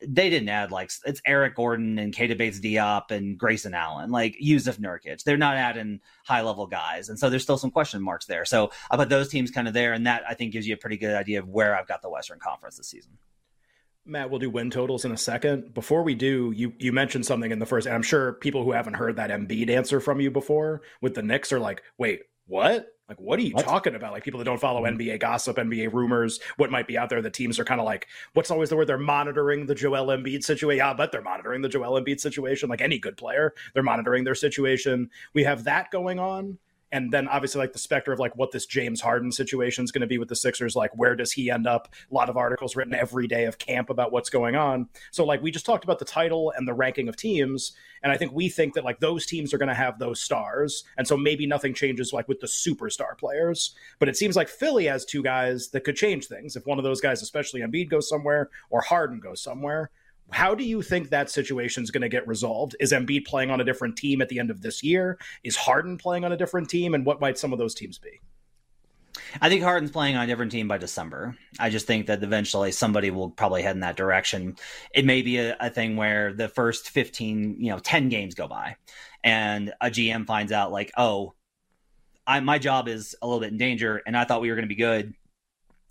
they 0.00 0.30
didn't 0.30 0.48
add 0.48 0.70
like 0.70 0.90
it's 1.04 1.20
Eric 1.26 1.54
Gordon 1.56 1.98
and 1.98 2.14
Keita 2.14 2.36
Bates 2.36 2.60
Diop 2.60 3.10
and 3.10 3.38
Grayson 3.38 3.74
Allen, 3.74 4.10
like 4.10 4.36
Jusuf 4.42 4.78
Nurkic. 4.78 5.22
They're 5.22 5.36
not 5.36 5.56
adding 5.56 6.00
high 6.26 6.42
level 6.42 6.66
guys, 6.66 7.08
and 7.08 7.18
so 7.18 7.30
there's 7.30 7.42
still 7.42 7.58
some 7.58 7.70
question 7.70 8.02
marks 8.02 8.26
there. 8.26 8.44
So 8.44 8.70
I 8.90 8.96
put 8.96 9.08
those 9.08 9.28
teams 9.28 9.50
kind 9.50 9.68
of 9.68 9.74
there, 9.74 9.92
and 9.92 10.06
that 10.06 10.22
I 10.28 10.34
think 10.34 10.52
gives 10.52 10.66
you 10.66 10.74
a 10.74 10.78
pretty 10.78 10.96
good 10.96 11.14
idea 11.14 11.38
of 11.38 11.48
where 11.48 11.76
I've 11.76 11.88
got 11.88 12.02
the 12.02 12.10
Western 12.10 12.38
Conference 12.38 12.76
this 12.76 12.88
season. 12.88 13.18
Matt, 14.06 14.28
we'll 14.28 14.40
do 14.40 14.50
win 14.50 14.70
totals 14.70 15.04
in 15.04 15.12
a 15.12 15.16
second. 15.16 15.72
Before 15.72 16.02
we 16.02 16.14
do, 16.14 16.52
you 16.54 16.74
you 16.78 16.92
mentioned 16.92 17.24
something 17.24 17.50
in 17.50 17.58
the 17.58 17.66
first, 17.66 17.86
and 17.86 17.94
I'm 17.94 18.02
sure 18.02 18.34
people 18.34 18.62
who 18.62 18.72
haven't 18.72 18.94
heard 18.94 19.16
that 19.16 19.30
Embiid 19.30 19.70
answer 19.70 20.00
from 20.00 20.20
you 20.20 20.30
before 20.30 20.82
with 21.00 21.14
the 21.14 21.22
Knicks 21.22 21.52
are 21.52 21.60
like, 21.60 21.82
"Wait, 21.96 22.22
what?" 22.46 22.93
Like, 23.08 23.20
what 23.20 23.38
are 23.38 23.42
you 23.42 23.54
what? 23.54 23.64
talking 23.64 23.94
about? 23.94 24.12
Like, 24.12 24.24
people 24.24 24.38
that 24.38 24.44
don't 24.44 24.60
follow 24.60 24.82
mm-hmm. 24.82 24.98
NBA 24.98 25.20
gossip, 25.20 25.56
NBA 25.56 25.92
rumors, 25.92 26.40
what 26.56 26.70
might 26.70 26.86
be 26.86 26.96
out 26.96 27.10
there, 27.10 27.20
the 27.20 27.30
teams 27.30 27.58
are 27.58 27.64
kind 27.64 27.80
of 27.80 27.84
like, 27.84 28.08
what's 28.32 28.50
always 28.50 28.70
the 28.70 28.76
word? 28.76 28.86
They're 28.86 28.98
monitoring 28.98 29.66
the 29.66 29.74
Joel 29.74 30.06
Embiid 30.06 30.42
situation. 30.42 30.78
Yeah, 30.78 30.94
but 30.94 31.12
they're 31.12 31.22
monitoring 31.22 31.62
the 31.62 31.68
Joel 31.68 32.00
Embiid 32.00 32.20
situation. 32.20 32.68
Like 32.68 32.80
any 32.80 32.98
good 32.98 33.16
player, 33.16 33.54
they're 33.74 33.82
monitoring 33.82 34.24
their 34.24 34.34
situation. 34.34 35.10
We 35.34 35.44
have 35.44 35.64
that 35.64 35.90
going 35.90 36.18
on 36.18 36.58
and 36.94 37.10
then 37.10 37.26
obviously 37.26 37.58
like 37.58 37.72
the 37.72 37.78
specter 37.80 38.12
of 38.12 38.20
like 38.20 38.36
what 38.36 38.52
this 38.52 38.66
James 38.66 39.00
Harden 39.00 39.32
situation 39.32 39.82
is 39.82 39.90
going 39.90 40.02
to 40.02 40.06
be 40.06 40.16
with 40.16 40.28
the 40.28 40.36
Sixers, 40.36 40.76
like 40.76 40.96
where 40.96 41.16
does 41.16 41.32
he 41.32 41.50
end 41.50 41.66
up? 41.66 41.88
A 42.08 42.14
lot 42.14 42.30
of 42.30 42.36
articles 42.36 42.76
written 42.76 42.94
every 42.94 43.26
day 43.26 43.46
of 43.46 43.58
camp 43.58 43.90
about 43.90 44.12
what's 44.12 44.30
going 44.30 44.54
on. 44.54 44.88
So 45.10 45.24
like 45.24 45.42
we 45.42 45.50
just 45.50 45.66
talked 45.66 45.82
about 45.82 45.98
the 45.98 46.04
title 46.04 46.52
and 46.56 46.68
the 46.68 46.72
ranking 46.72 47.08
of 47.08 47.16
teams, 47.16 47.72
and 48.04 48.12
I 48.12 48.16
think 48.16 48.30
we 48.32 48.48
think 48.48 48.74
that 48.74 48.84
like 48.84 49.00
those 49.00 49.26
teams 49.26 49.52
are 49.52 49.58
going 49.58 49.70
to 49.70 49.74
have 49.74 49.98
those 49.98 50.20
stars, 50.20 50.84
and 50.96 51.08
so 51.08 51.16
maybe 51.16 51.48
nothing 51.48 51.74
changes 51.74 52.12
like 52.12 52.28
with 52.28 52.38
the 52.38 52.46
superstar 52.46 53.18
players. 53.18 53.74
But 53.98 54.08
it 54.08 54.16
seems 54.16 54.36
like 54.36 54.48
Philly 54.48 54.84
has 54.84 55.04
two 55.04 55.24
guys 55.24 55.70
that 55.70 55.82
could 55.82 55.96
change 55.96 56.26
things 56.26 56.54
if 56.54 56.64
one 56.64 56.78
of 56.78 56.84
those 56.84 57.00
guys, 57.00 57.22
especially 57.22 57.62
Embiid, 57.62 57.90
goes 57.90 58.08
somewhere 58.08 58.50
or 58.70 58.82
Harden 58.82 59.18
goes 59.18 59.42
somewhere. 59.42 59.90
How 60.30 60.54
do 60.54 60.64
you 60.64 60.82
think 60.82 61.10
that 61.10 61.30
situation 61.30 61.82
is 61.82 61.90
going 61.90 62.02
to 62.02 62.08
get 62.08 62.26
resolved? 62.26 62.76
Is 62.80 62.92
Embiid 62.92 63.26
playing 63.26 63.50
on 63.50 63.60
a 63.60 63.64
different 63.64 63.96
team 63.96 64.22
at 64.22 64.28
the 64.28 64.38
end 64.38 64.50
of 64.50 64.62
this 64.62 64.82
year? 64.82 65.18
Is 65.42 65.56
Harden 65.56 65.98
playing 65.98 66.24
on 66.24 66.32
a 66.32 66.36
different 66.36 66.68
team? 66.68 66.94
And 66.94 67.04
what 67.04 67.20
might 67.20 67.38
some 67.38 67.52
of 67.52 67.58
those 67.58 67.74
teams 67.74 67.98
be? 67.98 68.20
I 69.40 69.48
think 69.48 69.62
Harden's 69.62 69.90
playing 69.90 70.16
on 70.16 70.24
a 70.24 70.26
different 70.26 70.52
team 70.52 70.66
by 70.66 70.78
December. 70.78 71.36
I 71.58 71.70
just 71.70 71.86
think 71.86 72.06
that 72.06 72.22
eventually 72.22 72.72
somebody 72.72 73.10
will 73.10 73.30
probably 73.30 73.62
head 73.62 73.76
in 73.76 73.80
that 73.80 73.96
direction. 73.96 74.56
It 74.94 75.04
may 75.04 75.22
be 75.22 75.38
a, 75.38 75.56
a, 75.60 75.70
thing 75.70 75.96
where 75.96 76.32
the 76.32 76.48
first 76.48 76.90
15, 76.90 77.56
you 77.58 77.70
know, 77.70 77.78
10 77.78 78.08
games 78.08 78.34
go 78.34 78.48
by 78.48 78.76
and 79.22 79.72
a 79.80 79.86
GM 79.86 80.26
finds 80.26 80.52
out, 80.52 80.72
like, 80.72 80.92
oh, 80.96 81.34
I, 82.26 82.40
my 82.40 82.58
job 82.58 82.88
is 82.88 83.14
a 83.22 83.26
little 83.26 83.40
bit 83.40 83.52
in 83.52 83.58
danger 83.58 84.02
and 84.06 84.16
I 84.16 84.24
thought 84.24 84.40
we 84.40 84.50
were 84.50 84.56
going 84.56 84.68
to 84.68 84.74
be 84.74 84.80
good 84.80 85.14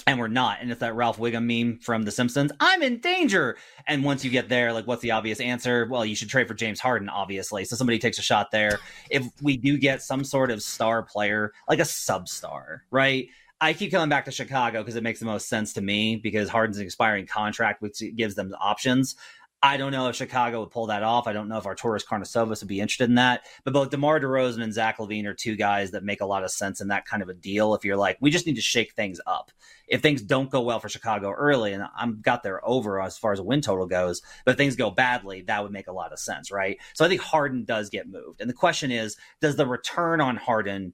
and 0.08 0.20
we're 0.20 0.28
not. 0.28 0.58
And 0.62 0.72
it's 0.72 0.80
that 0.82 0.96
Ralph 0.96 1.18
Wiggum 1.18 1.46
meme 1.46 1.80
from 1.80 2.04
The 2.04 2.12
Simpsons. 2.12 2.52
I'm 2.60 2.82
in 2.82 3.00
danger. 3.00 3.58
And 3.88 4.04
once 4.04 4.24
you 4.24 4.32
get 4.32 4.50
there, 4.50 4.74
like, 4.74 4.88
what's 4.88 5.02
the 5.02 5.12
obvious 5.12 5.40
answer? 5.40 5.88
Well, 5.90 6.06
you 6.06 6.16
should 6.16 6.30
trade 6.30 6.48
for 6.48 6.54
James 6.54 6.80
Harden, 6.80 7.10
obviously. 7.10 7.66
So 7.66 7.76
somebody 7.76 8.00
takes 8.00 8.20
a 8.20 8.24
shot 8.24 8.52
there. 8.52 8.80
If 9.10 9.28
we 9.42 9.58
do 9.58 9.78
get 9.78 10.02
some 10.02 10.24
sort 10.24 10.50
of 10.50 10.64
star 10.64 11.04
player, 11.04 11.52
like 11.68 11.80
a 11.80 11.86
sub 11.86 12.28
star, 12.28 12.84
right? 12.90 13.28
I 13.62 13.74
keep 13.74 13.92
coming 13.92 14.10
back 14.10 14.26
to 14.26 14.32
Chicago 14.32 14.82
because 14.82 14.96
it 14.96 15.04
makes 15.04 15.20
the 15.20 15.26
most 15.26 15.48
sense 15.48 15.74
to 15.74 15.82
me 15.82 16.16
because 16.16 16.50
Harden's 16.50 16.78
an 16.78 16.86
expiring 16.86 17.28
contract, 17.28 17.82
which 17.82 18.02
gives 18.16 18.36
them 18.36 18.54
options. 18.60 19.16
I 19.65 19.77
don't 19.77 19.93
know 19.93 20.10
if 20.10 20.17
Chicago 20.17 20.60
would 20.60 20.72
pull 20.72 20.88
that 20.88 21.03
off. 21.03 21.25
I 21.25 21.32
don't 21.32 21.48
know 21.48 21.58
if 21.58 21.63
Arturas 21.63 22.05
Karnisovas 22.05 22.60
would 22.60 22.67
be 22.67 22.82
interested 22.82 23.08
in 23.08 23.15
that. 23.15 23.46
But 23.63 23.74
both 23.74 23.91
DeMar 23.91 24.20
DeRozan 24.20 24.62
and 24.62 24.74
Zach 24.74 24.98
LaVine 24.98 25.25
are 25.25 25.34
two 25.34 25.55
guys 25.55 25.91
that 25.91 26.03
make 26.03 26.20
a 26.20 26.25
lot 26.25 26.43
of 26.43 26.51
sense 26.51 26.82
in 26.82 26.89
that 26.89 27.05
kind 27.05 27.24
of 27.24 27.29
a 27.29 27.34
deal. 27.34 27.74
If 27.74 27.86
you're 27.86 27.96
like, 27.96 28.17
we 28.20 28.29
just 28.29 28.46
need 28.46 28.58
to 28.58 28.62
shake 28.62 28.91
things 28.91 29.22
up. 29.25 29.53
If 29.88 30.01
things 30.01 30.22
don't 30.22 30.51
go 30.51 30.60
well 30.60 30.82
for 30.82 30.89
Chicago 30.89 31.32
early, 31.32 31.72
and 31.72 31.86
I'm 31.98 32.20
got 32.20 32.43
their 32.43 32.60
over 32.67 33.01
as 33.01 33.17
far 33.17 33.32
as 33.32 33.39
a 33.39 33.43
win 33.43 33.62
total 33.62 33.86
goes, 33.86 34.22
but 34.43 34.58
things 34.58 34.75
go 34.75 34.91
badly, 34.91 35.43
that 35.43 35.63
would 35.63 35.72
make 35.72 35.88
a 35.88 35.93
lot 35.93 36.12
of 36.12 36.20
sense, 36.20 36.51
right? 36.51 36.77
So 36.93 37.05
I 37.05 37.08
think 37.08 37.22
Harden 37.22 37.63
does 37.63 37.89
get 37.89 38.10
moved. 38.10 38.41
And 38.41 38.50
the 38.50 38.53
question 38.53 38.91
is, 38.91 39.15
does 39.39 39.55
the 39.55 39.65
return 39.65 40.20
on 40.20 40.36
Harden 40.36 40.93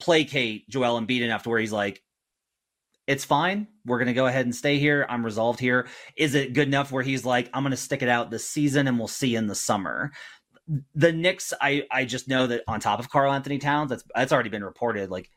placate 0.00 0.70
Joel 0.70 0.98
Embiid 0.98 1.20
enough 1.20 1.42
to 1.42 1.50
where 1.50 1.60
he's 1.60 1.70
like, 1.70 2.02
it's 3.06 3.24
fine. 3.24 3.66
We're 3.84 3.98
going 3.98 4.06
to 4.08 4.12
go 4.12 4.26
ahead 4.26 4.46
and 4.46 4.54
stay 4.54 4.78
here. 4.78 5.06
I'm 5.08 5.24
resolved 5.24 5.58
here. 5.58 5.88
Is 6.16 6.34
it 6.34 6.52
good 6.52 6.68
enough 6.68 6.92
where 6.92 7.02
he's 7.02 7.24
like, 7.24 7.50
I'm 7.52 7.62
going 7.62 7.72
to 7.72 7.76
stick 7.76 8.02
it 8.02 8.08
out 8.08 8.30
this 8.30 8.48
season 8.48 8.86
and 8.86 8.98
we'll 8.98 9.08
see 9.08 9.34
in 9.34 9.48
the 9.48 9.54
summer? 9.54 10.12
The 10.94 11.12
Knicks, 11.12 11.52
I 11.60 11.84
I 11.90 12.04
just 12.04 12.28
know 12.28 12.46
that 12.46 12.62
on 12.68 12.78
top 12.78 13.00
of 13.00 13.10
Karl-Anthony 13.10 13.58
Towns, 13.58 13.90
that's 13.90 14.04
that's 14.14 14.32
already 14.32 14.48
been 14.48 14.64
reported. 14.64 15.10
Like 15.10 15.28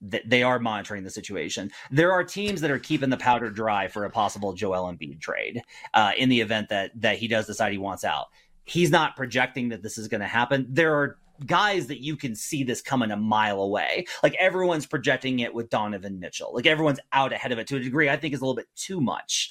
they 0.00 0.42
are 0.42 0.58
monitoring 0.58 1.04
the 1.04 1.10
situation. 1.10 1.70
There 1.90 2.12
are 2.12 2.24
teams 2.24 2.60
that 2.60 2.70
are 2.70 2.78
keeping 2.78 3.08
the 3.08 3.16
powder 3.16 3.50
dry 3.50 3.88
for 3.88 4.04
a 4.04 4.10
possible 4.10 4.52
Joel 4.52 4.92
Embiid 4.92 5.20
trade 5.20 5.62
uh, 5.94 6.12
in 6.18 6.28
the 6.28 6.40
event 6.40 6.68
that 6.70 6.90
that 6.96 7.18
he 7.18 7.28
does 7.28 7.46
decide 7.46 7.72
he 7.72 7.78
wants 7.78 8.04
out. 8.04 8.26
He's 8.64 8.90
not 8.90 9.16
projecting 9.16 9.68
that 9.68 9.82
this 9.82 9.96
is 9.96 10.08
going 10.08 10.20
to 10.20 10.26
happen. 10.26 10.66
There 10.68 10.94
are 10.96 11.18
guys 11.44 11.88
that 11.88 12.02
you 12.02 12.16
can 12.16 12.34
see 12.34 12.64
this 12.64 12.80
coming 12.80 13.10
a 13.10 13.16
mile 13.16 13.60
away. 13.60 14.06
Like 14.22 14.34
everyone's 14.38 14.86
projecting 14.86 15.40
it 15.40 15.54
with 15.54 15.70
Donovan 15.70 16.20
Mitchell. 16.20 16.52
Like 16.54 16.66
everyone's 16.66 17.00
out 17.12 17.32
ahead 17.32 17.52
of 17.52 17.58
it 17.58 17.66
to 17.68 17.76
a 17.76 17.80
degree 17.80 18.08
I 18.08 18.16
think 18.16 18.34
is 18.34 18.40
a 18.40 18.44
little 18.44 18.56
bit 18.56 18.68
too 18.76 19.00
much. 19.00 19.50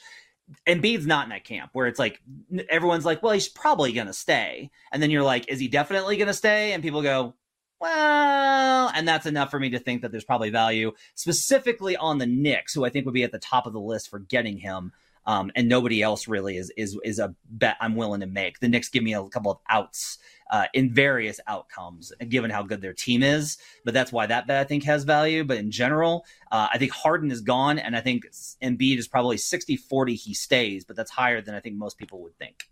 Embiid's 0.68 1.08
not 1.08 1.25
in 1.25 1.30
that 1.30 1.44
camp 1.44 1.72
where 1.74 1.88
it's 1.88 2.00
like 2.00 2.22
everyone's 2.70 3.06
like, 3.06 3.24
well, 3.24 3.34
he's 3.34 3.50
probably 3.50 3.92
going 3.94 4.08
to 4.08 4.13
stay. 4.13 4.70
And 4.92 5.01
then 5.01 5.10
you're 5.10 5.24
like, 5.24 5.50
is 5.50 5.60
he 5.60 5.68
definitely 5.68 6.18
going 6.18 6.27
to 6.27 6.34
stay? 6.34 6.74
And 6.74 6.84
people 6.84 7.01
go, 7.01 7.34
well, 7.80 8.92
and 8.94 9.08
that's 9.08 9.25
enough 9.25 9.51
for 9.51 9.60
me 9.60 9.72
to 9.72 9.80
think 9.80 10.01
that 10.01 10.12
there's 10.12 10.24
probably 10.24 10.50
value 10.50 10.94
specifically 11.15 11.98
on 11.98 12.20
the 12.20 12.25
Knicks, 12.25 12.74
who 12.74 12.86
I 12.86 12.89
think 12.89 13.06
would 13.06 13.13
be 13.13 13.24
at 13.24 13.32
the 13.32 13.39
top 13.39 13.65
of 13.65 13.74
the 13.74 13.80
list 13.80 14.10
for 14.10 14.20
getting 14.20 14.58
him. 14.58 14.92
Um, 15.27 15.51
and 15.55 15.67
nobody 15.67 16.01
else 16.01 16.27
really 16.27 16.58
is 16.58 16.72
is 16.77 16.98
is 17.03 17.20
a 17.20 17.34
bet 17.50 17.77
I'm 17.79 17.96
willing 17.96 18.22
to 18.22 18.27
make. 18.27 18.60
The 18.60 18.67
Knicks 18.67 18.89
give 18.89 19.03
me 19.03 19.13
a 19.13 19.24
couple 19.29 19.51
of 19.51 19.58
outs 19.70 20.20
uh, 20.51 20.65
in 20.74 20.94
various 20.94 21.39
outcomes, 21.48 22.13
given 22.29 22.51
how 22.51 22.63
good 22.63 22.82
their 22.82 22.94
team 22.94 23.24
is. 23.24 23.58
But 23.84 23.94
that's 23.94 24.12
why 24.12 24.27
that 24.27 24.48
bet 24.48 24.60
I 24.60 24.63
think 24.63 24.84
has 24.84 25.03
value. 25.03 25.44
But 25.44 25.58
in 25.58 25.72
general, 25.72 26.25
uh, 26.51 26.67
I 26.72 26.77
think 26.77 26.91
Harden 26.91 27.32
is 27.32 27.41
gone, 27.41 27.79
and 27.79 27.96
I 27.96 28.01
think 28.01 28.25
Embiid 28.62 28.98
is 28.98 29.08
probably 29.08 29.38
60 29.38 29.77
40 29.77 30.15
he 30.15 30.34
stays, 30.34 30.86
but 30.86 30.96
that's 30.96 31.12
higher 31.12 31.41
than 31.41 31.55
I 31.55 31.60
think 31.60 31.75
most 31.75 31.98
people 31.98 32.22
would 32.22 32.38
think. 32.38 32.70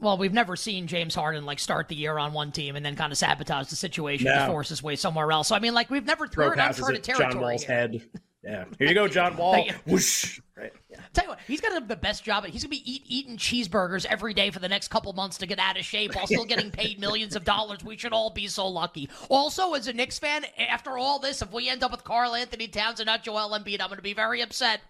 Well, 0.00 0.16
we've 0.16 0.32
never 0.32 0.54
seen 0.54 0.86
James 0.86 1.14
Harden 1.14 1.44
like 1.44 1.58
start 1.58 1.88
the 1.88 1.96
year 1.96 2.18
on 2.18 2.32
one 2.32 2.52
team 2.52 2.76
and 2.76 2.86
then 2.86 2.94
kind 2.94 3.10
of 3.10 3.18
sabotage 3.18 3.68
the 3.68 3.76
situation 3.76 4.26
no. 4.26 4.38
to 4.38 4.46
force 4.46 4.68
his 4.68 4.80
way 4.82 4.94
somewhere 4.94 5.32
else. 5.32 5.48
So 5.48 5.56
I 5.56 5.58
mean, 5.58 5.74
like 5.74 5.90
we've 5.90 6.06
never 6.06 6.28
thrown 6.28 6.58
uncharted 6.58 7.02
territory. 7.02 7.32
John 7.32 7.40
Wall's 7.40 7.64
here. 7.64 7.76
head. 7.76 8.02
Yeah, 8.48 8.64
here 8.78 8.88
you 8.88 8.94
go, 8.94 9.06
John 9.06 9.36
Wall. 9.36 9.62
Whoosh. 9.84 10.40
Right. 10.56 10.72
Yeah. 10.90 10.96
Tell 11.12 11.24
you 11.24 11.30
what, 11.30 11.38
he's 11.46 11.60
got 11.60 11.86
the 11.86 11.96
best 11.96 12.24
job. 12.24 12.46
He's 12.46 12.62
gonna 12.62 12.70
be 12.70 12.90
eat, 12.90 13.02
eating 13.06 13.36
cheeseburgers 13.36 14.06
every 14.06 14.32
day 14.32 14.50
for 14.50 14.58
the 14.58 14.70
next 14.70 14.88
couple 14.88 15.12
months 15.12 15.36
to 15.38 15.46
get 15.46 15.58
out 15.58 15.78
of 15.78 15.84
shape 15.84 16.14
while 16.14 16.26
still 16.26 16.46
getting 16.46 16.70
paid 16.70 16.98
millions 17.00 17.36
of 17.36 17.44
dollars. 17.44 17.84
We 17.84 17.98
should 17.98 18.14
all 18.14 18.30
be 18.30 18.46
so 18.48 18.66
lucky. 18.66 19.10
Also, 19.28 19.74
as 19.74 19.86
a 19.86 19.92
Knicks 19.92 20.18
fan, 20.18 20.46
after 20.56 20.96
all 20.96 21.18
this, 21.18 21.42
if 21.42 21.52
we 21.52 21.68
end 21.68 21.84
up 21.84 21.90
with 21.90 22.04
Karl-Anthony 22.04 22.68
Towns 22.68 23.00
and 23.00 23.06
not 23.06 23.22
Joel 23.22 23.50
Embiid, 23.50 23.82
I'm 23.82 23.90
gonna 23.90 24.00
be 24.00 24.14
very 24.14 24.40
upset. 24.40 24.80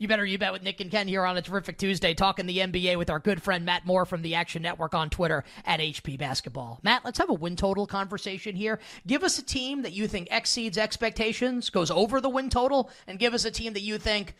You 0.00 0.06
better 0.06 0.24
you 0.24 0.38
bet 0.38 0.52
with 0.52 0.62
Nick 0.62 0.80
and 0.80 0.92
Ken 0.92 1.08
here 1.08 1.24
on 1.24 1.36
a 1.36 1.42
terrific 1.42 1.76
Tuesday, 1.76 2.14
talking 2.14 2.46
the 2.46 2.58
NBA 2.58 2.96
with 2.98 3.10
our 3.10 3.18
good 3.18 3.42
friend 3.42 3.64
Matt 3.64 3.84
Moore 3.84 4.06
from 4.06 4.22
the 4.22 4.36
Action 4.36 4.62
Network 4.62 4.94
on 4.94 5.10
Twitter 5.10 5.42
at 5.64 5.80
HP 5.80 6.16
Basketball. 6.16 6.78
Matt, 6.84 7.04
let's 7.04 7.18
have 7.18 7.30
a 7.30 7.34
win 7.34 7.56
total 7.56 7.84
conversation 7.84 8.54
here. 8.54 8.78
Give 9.08 9.24
us 9.24 9.40
a 9.40 9.44
team 9.44 9.82
that 9.82 9.92
you 9.92 10.06
think 10.06 10.28
exceeds 10.30 10.78
expectations, 10.78 11.68
goes 11.68 11.90
over 11.90 12.20
the 12.20 12.28
win 12.28 12.48
total, 12.48 12.90
and 13.08 13.18
give 13.18 13.34
us 13.34 13.44
a 13.44 13.50
team 13.50 13.72
that 13.72 13.82
you 13.82 13.98
think 13.98 14.36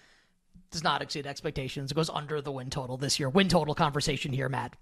does 0.71 0.85
not 0.85 1.03
exceed 1.03 1.27
expectations, 1.27 1.93
goes 1.93 2.09
under 2.09 2.41
the 2.41 2.53
win 2.53 2.71
total 2.71 2.97
this 2.97 3.19
year. 3.19 3.29
Win 3.29 3.49
total 3.49 3.75
conversation 3.75 4.33
here, 4.33 4.49
Matt. 4.49 4.77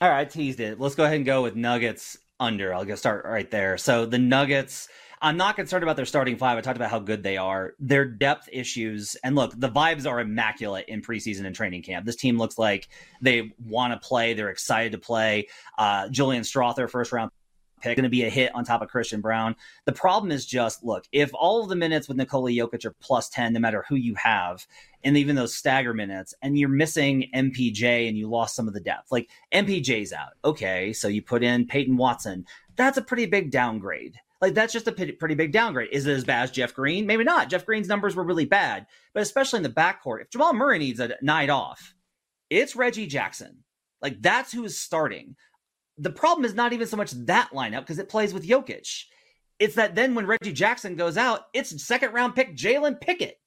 All 0.00 0.08
right, 0.08 0.22
I 0.22 0.24
teased 0.24 0.58
it. 0.58 0.80
Let's 0.80 0.96
go 0.96 1.04
ahead 1.04 1.16
and 1.16 1.26
go 1.26 1.42
with 1.42 1.54
Nuggets 1.54 2.18
under. 2.40 2.74
I'll 2.74 2.84
go 2.84 2.96
start 2.96 3.24
right 3.24 3.48
there. 3.48 3.78
So 3.78 4.06
the 4.06 4.18
Nuggets 4.18 4.88
I'm 5.20 5.36
not 5.36 5.56
concerned 5.56 5.82
about 5.82 5.96
their 5.96 6.06
starting 6.06 6.36
five. 6.36 6.58
I 6.58 6.60
talked 6.60 6.76
about 6.76 6.90
how 6.90 7.00
good 7.00 7.22
they 7.22 7.36
are. 7.36 7.74
Their 7.78 8.04
depth 8.04 8.48
issues, 8.52 9.16
and 9.24 9.34
look, 9.34 9.52
the 9.58 9.68
vibes 9.68 10.08
are 10.08 10.20
immaculate 10.20 10.86
in 10.88 11.02
preseason 11.02 11.44
and 11.44 11.54
training 11.54 11.82
camp. 11.82 12.06
This 12.06 12.16
team 12.16 12.38
looks 12.38 12.58
like 12.58 12.88
they 13.20 13.52
want 13.64 13.92
to 13.92 14.06
play. 14.06 14.34
They're 14.34 14.50
excited 14.50 14.92
to 14.92 14.98
play. 14.98 15.48
Uh, 15.76 16.08
Julian 16.08 16.42
Strawther, 16.42 16.88
first 16.88 17.12
round 17.12 17.30
pick, 17.80 17.96
going 17.96 18.04
to 18.04 18.10
be 18.10 18.24
a 18.24 18.30
hit 18.30 18.54
on 18.54 18.64
top 18.64 18.82
of 18.82 18.88
Christian 18.88 19.20
Braun. 19.20 19.54
The 19.84 19.92
problem 19.92 20.32
is 20.32 20.46
just 20.46 20.84
look, 20.84 21.04
if 21.12 21.30
all 21.34 21.62
of 21.62 21.68
the 21.68 21.76
minutes 21.76 22.08
with 22.08 22.16
Nikola 22.16 22.50
Jokic 22.50 22.84
are 22.84 22.94
plus 23.00 23.28
10, 23.28 23.52
no 23.52 23.60
matter 23.60 23.84
who 23.88 23.96
you 23.96 24.14
have, 24.16 24.66
and 25.04 25.16
even 25.16 25.36
those 25.36 25.54
stagger 25.54 25.94
minutes, 25.94 26.34
and 26.42 26.58
you're 26.58 26.68
missing 26.68 27.30
MPJ 27.34 28.08
and 28.08 28.16
you 28.16 28.28
lost 28.28 28.56
some 28.56 28.68
of 28.68 28.74
the 28.74 28.80
depth, 28.80 29.10
like 29.10 29.28
MPJ's 29.52 30.12
out. 30.12 30.32
Okay, 30.44 30.92
so 30.92 31.08
you 31.08 31.22
put 31.22 31.42
in 31.42 31.66
Peyton 31.66 31.96
Watson. 31.96 32.44
That's 32.76 32.98
a 32.98 33.02
pretty 33.02 33.26
big 33.26 33.50
downgrade. 33.50 34.18
Like 34.40 34.54
that's 34.54 34.72
just 34.72 34.86
a 34.86 34.92
pretty 34.92 35.34
big 35.34 35.52
downgrade. 35.52 35.90
Is 35.92 36.06
it 36.06 36.12
as 36.12 36.24
bad 36.24 36.44
as 36.44 36.50
Jeff 36.52 36.74
Green? 36.74 37.06
Maybe 37.06 37.24
not. 37.24 37.50
Jeff 37.50 37.66
Green's 37.66 37.88
numbers 37.88 38.14
were 38.14 38.22
really 38.22 38.44
bad, 38.44 38.86
but 39.12 39.22
especially 39.22 39.58
in 39.58 39.62
the 39.64 39.68
backcourt, 39.68 40.22
if 40.22 40.30
Jamal 40.30 40.52
Murray 40.52 40.78
needs 40.78 41.00
a 41.00 41.16
night 41.22 41.50
off, 41.50 41.94
it's 42.48 42.76
Reggie 42.76 43.06
Jackson. 43.06 43.64
Like 44.00 44.22
that's 44.22 44.52
who 44.52 44.64
is 44.64 44.78
starting. 44.78 45.34
The 45.98 46.10
problem 46.10 46.44
is 46.44 46.54
not 46.54 46.72
even 46.72 46.86
so 46.86 46.96
much 46.96 47.10
that 47.10 47.50
lineup 47.52 47.80
because 47.80 47.98
it 47.98 48.08
plays 48.08 48.32
with 48.32 48.46
Jokic. 48.46 49.04
It's 49.58 49.74
that 49.74 49.96
then 49.96 50.14
when 50.14 50.26
Reggie 50.26 50.52
Jackson 50.52 50.94
goes 50.94 51.16
out, 51.16 51.46
it's 51.52 51.84
second 51.84 52.12
round 52.12 52.36
pick 52.36 52.56
Jalen 52.56 53.00
Pickett. 53.00 53.40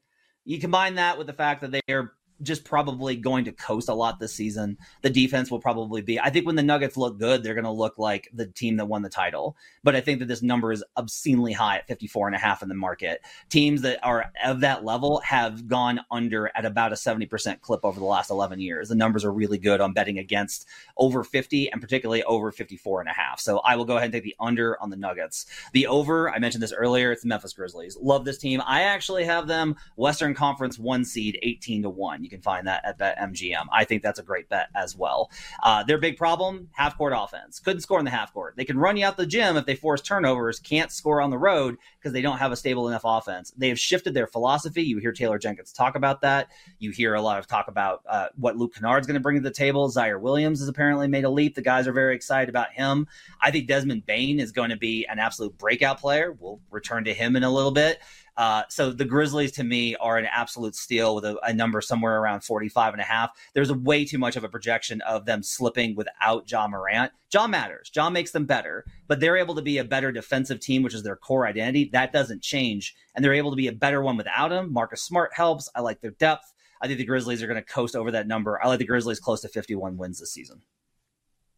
You 0.43 0.59
combine 0.59 0.95
that 0.95 1.17
with 1.17 1.27
the 1.27 1.33
fact 1.33 1.61
that 1.61 1.71
they 1.71 1.93
are 1.93 2.11
just 2.41 2.63
probably 2.63 3.15
going 3.15 3.45
to 3.45 3.51
coast 3.51 3.89
a 3.89 3.93
lot 3.93 4.19
this 4.19 4.33
season. 4.33 4.77
The 5.01 5.09
defense 5.09 5.51
will 5.51 5.59
probably 5.59 6.01
be. 6.01 6.19
I 6.19 6.29
think 6.29 6.45
when 6.45 6.55
the 6.55 6.63
Nuggets 6.63 6.97
look 6.97 7.19
good, 7.19 7.43
they're 7.43 7.53
going 7.53 7.63
to 7.65 7.71
look 7.71 7.97
like 7.97 8.29
the 8.33 8.47
team 8.47 8.77
that 8.77 8.85
won 8.85 9.01
the 9.01 9.09
title. 9.09 9.55
But 9.83 9.95
I 9.95 10.01
think 10.01 10.19
that 10.19 10.27
this 10.27 10.41
number 10.41 10.71
is 10.71 10.83
obscenely 10.97 11.53
high 11.53 11.77
at 11.77 11.87
54 11.87 12.27
and 12.27 12.35
a 12.35 12.39
half 12.39 12.61
in 12.61 12.69
the 12.69 12.75
market. 12.75 13.21
Teams 13.49 13.81
that 13.81 13.99
are 14.03 14.31
of 14.43 14.61
that 14.61 14.83
level 14.83 15.21
have 15.25 15.67
gone 15.67 16.01
under 16.09 16.51
at 16.55 16.65
about 16.65 16.91
a 16.91 16.95
70% 16.95 17.61
clip 17.61 17.81
over 17.83 17.99
the 17.99 18.05
last 18.05 18.29
11 18.29 18.59
years. 18.59 18.89
The 18.89 18.95
numbers 18.95 19.25
are 19.25 19.31
really 19.31 19.57
good 19.57 19.81
on 19.81 19.93
betting 19.93 20.19
against 20.19 20.67
over 20.97 21.23
50 21.23 21.71
and 21.71 21.81
particularly 21.81 22.23
over 22.23 22.51
54 22.51 23.01
and 23.01 23.09
a 23.09 23.13
half. 23.13 23.39
So 23.39 23.59
I 23.59 23.75
will 23.75 23.85
go 23.85 23.97
ahead 23.97 24.05
and 24.05 24.13
take 24.13 24.23
the 24.23 24.35
under 24.39 24.81
on 24.81 24.89
the 24.89 24.97
Nuggets. 24.97 25.45
The 25.73 25.87
over, 25.87 26.29
I 26.29 26.39
mentioned 26.39 26.63
this 26.63 26.73
earlier, 26.73 27.11
it's 27.11 27.23
the 27.23 27.27
Memphis 27.27 27.53
Grizzlies. 27.53 27.97
Love 27.99 28.25
this 28.25 28.37
team. 28.37 28.61
I 28.65 28.83
actually 28.83 29.25
have 29.25 29.47
them 29.47 29.75
Western 29.95 30.33
Conference 30.33 30.77
one 30.79 31.05
seed 31.05 31.39
18 31.41 31.83
to 31.83 31.89
1 31.89 32.25
can 32.31 32.41
find 32.41 32.65
that 32.67 32.83
at 32.85 32.97
Bet 32.97 33.17
MGM. 33.19 33.67
I 33.71 33.85
think 33.85 34.01
that's 34.01 34.19
a 34.19 34.23
great 34.23 34.49
bet 34.49 34.69
as 34.75 34.95
well. 34.97 35.29
Uh, 35.61 35.83
their 35.83 35.97
big 35.97 36.17
problem: 36.17 36.69
half 36.71 36.97
court 36.97 37.13
offense. 37.15 37.59
Couldn't 37.59 37.81
score 37.81 37.99
in 37.99 38.05
the 38.05 38.11
half 38.11 38.33
court. 38.33 38.55
They 38.57 38.65
can 38.65 38.79
run 38.79 38.97
you 38.97 39.05
out 39.05 39.17
the 39.17 39.25
gym 39.25 39.57
if 39.57 39.65
they 39.65 39.75
force 39.75 40.01
turnovers. 40.01 40.59
Can't 40.59 40.91
score 40.91 41.21
on 41.21 41.29
the 41.29 41.37
road 41.37 41.77
because 41.99 42.13
they 42.13 42.21
don't 42.21 42.39
have 42.39 42.51
a 42.51 42.55
stable 42.55 42.87
enough 42.87 43.03
offense. 43.03 43.53
They 43.55 43.69
have 43.69 43.79
shifted 43.79 44.13
their 44.13 44.27
philosophy. 44.27 44.83
You 44.83 44.97
hear 44.97 45.11
Taylor 45.11 45.37
Jenkins 45.37 45.71
talk 45.71 45.95
about 45.95 46.21
that. 46.21 46.49
You 46.79 46.91
hear 46.91 47.13
a 47.13 47.21
lot 47.21 47.37
of 47.37 47.47
talk 47.47 47.67
about 47.67 48.01
uh, 48.07 48.27
what 48.35 48.57
Luke 48.57 48.73
Kennard's 48.73 49.05
going 49.05 49.15
to 49.15 49.21
bring 49.21 49.37
to 49.37 49.41
the 49.41 49.53
table. 49.53 49.89
Ziaire 49.91 50.19
Williams 50.19 50.59
has 50.59 50.67
apparently 50.67 51.07
made 51.07 51.25
a 51.25 51.29
leap. 51.29 51.55
The 51.55 51.61
guys 51.61 51.87
are 51.87 51.93
very 51.93 52.15
excited 52.15 52.49
about 52.49 52.71
him. 52.71 53.07
I 53.41 53.51
think 53.51 53.67
Desmond 53.67 54.05
Bane 54.05 54.39
is 54.39 54.51
going 54.51 54.69
to 54.69 54.77
be 54.77 55.05
an 55.07 55.19
absolute 55.19 55.57
breakout 55.57 55.99
player. 55.99 56.35
We'll 56.39 56.59
return 56.69 57.03
to 57.05 57.13
him 57.13 57.35
in 57.35 57.43
a 57.43 57.51
little 57.51 57.71
bit. 57.71 57.99
Uh, 58.37 58.63
so 58.69 58.91
the 58.91 59.05
Grizzlies 59.05 59.51
to 59.51 59.63
me 59.63 59.95
are 59.97 60.17
an 60.17 60.25
absolute 60.25 60.75
steal 60.75 61.15
with 61.15 61.25
a, 61.25 61.37
a, 61.43 61.53
number 61.53 61.81
somewhere 61.81 62.19
around 62.19 62.41
45 62.41 62.93
and 62.93 63.01
a 63.01 63.05
half. 63.05 63.31
There's 63.53 63.71
way 63.71 64.05
too 64.05 64.17
much 64.17 64.35
of 64.37 64.43
a 64.43 64.49
projection 64.49 65.01
of 65.01 65.25
them 65.25 65.43
slipping 65.43 65.95
without 65.95 66.49
Ja 66.49 66.67
Morant. 66.67 67.11
Ja 67.33 67.45
matters. 67.47 67.91
Ja 67.93 68.09
makes 68.09 68.31
them 68.31 68.45
better, 68.45 68.85
but 69.07 69.19
they're 69.19 69.37
able 69.37 69.55
to 69.55 69.61
be 69.61 69.77
a 69.77 69.83
better 69.83 70.11
defensive 70.11 70.59
team, 70.59 70.81
which 70.81 70.93
is 70.93 71.03
their 71.03 71.17
core 71.17 71.45
identity. 71.45 71.89
That 71.91 72.13
doesn't 72.13 72.41
change. 72.41 72.95
And 73.15 73.23
they're 73.23 73.33
able 73.33 73.51
to 73.51 73.57
be 73.57 73.67
a 73.67 73.73
better 73.73 74.01
one 74.01 74.17
without 74.17 74.51
him. 74.51 74.71
Marcus 74.71 75.03
Smart 75.03 75.31
helps. 75.33 75.69
I 75.75 75.81
like 75.81 75.99
their 75.99 76.11
depth. 76.11 76.53
I 76.81 76.87
think 76.87 76.97
the 76.97 77.05
Grizzlies 77.05 77.43
are 77.43 77.47
going 77.47 77.61
to 77.61 77.73
coast 77.73 77.95
over 77.95 78.11
that 78.11 78.27
number. 78.27 78.59
I 78.63 78.67
like 78.67 78.79
the 78.79 78.85
Grizzlies 78.85 79.19
close 79.19 79.41
to 79.41 79.49
51 79.49 79.97
wins 79.97 80.19
this 80.19 80.33
season. 80.33 80.61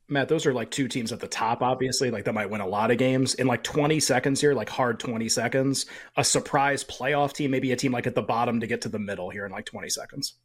Matt, 0.10 0.28
those 0.28 0.46
are 0.46 0.54
like 0.54 0.70
two 0.70 0.88
teams 0.88 1.12
at 1.12 1.20
the 1.20 1.28
top, 1.28 1.62
obviously, 1.62 2.12
like 2.12 2.26
that 2.26 2.34
might 2.34 2.50
win 2.50 2.62
a 2.62 2.68
lot 2.68 2.92
of 2.92 2.98
games 2.98 3.36
in 3.36 3.48
like 3.48 3.64
20 3.64 4.00
seconds 4.00 4.42
here, 4.42 4.54
like 4.54 4.70
hard 4.70 5.00
20 5.00 5.30
seconds. 5.30 5.86
A 6.18 6.24
surprise 6.24 6.84
playoff 6.84 7.34
team, 7.34 7.52
maybe 7.52 7.72
a 7.72 7.76
team 7.76 7.92
like 7.92 8.06
at 8.06 8.16
the 8.16 8.22
bottom 8.22 8.60
to 8.60 8.68
get 8.68 8.82
to 8.82 8.90
the 8.90 9.00
middle 9.00 9.30
here 9.30 9.46
in 9.46 9.52
like 9.52 9.66
20 9.66 9.90
seconds. 9.90 10.36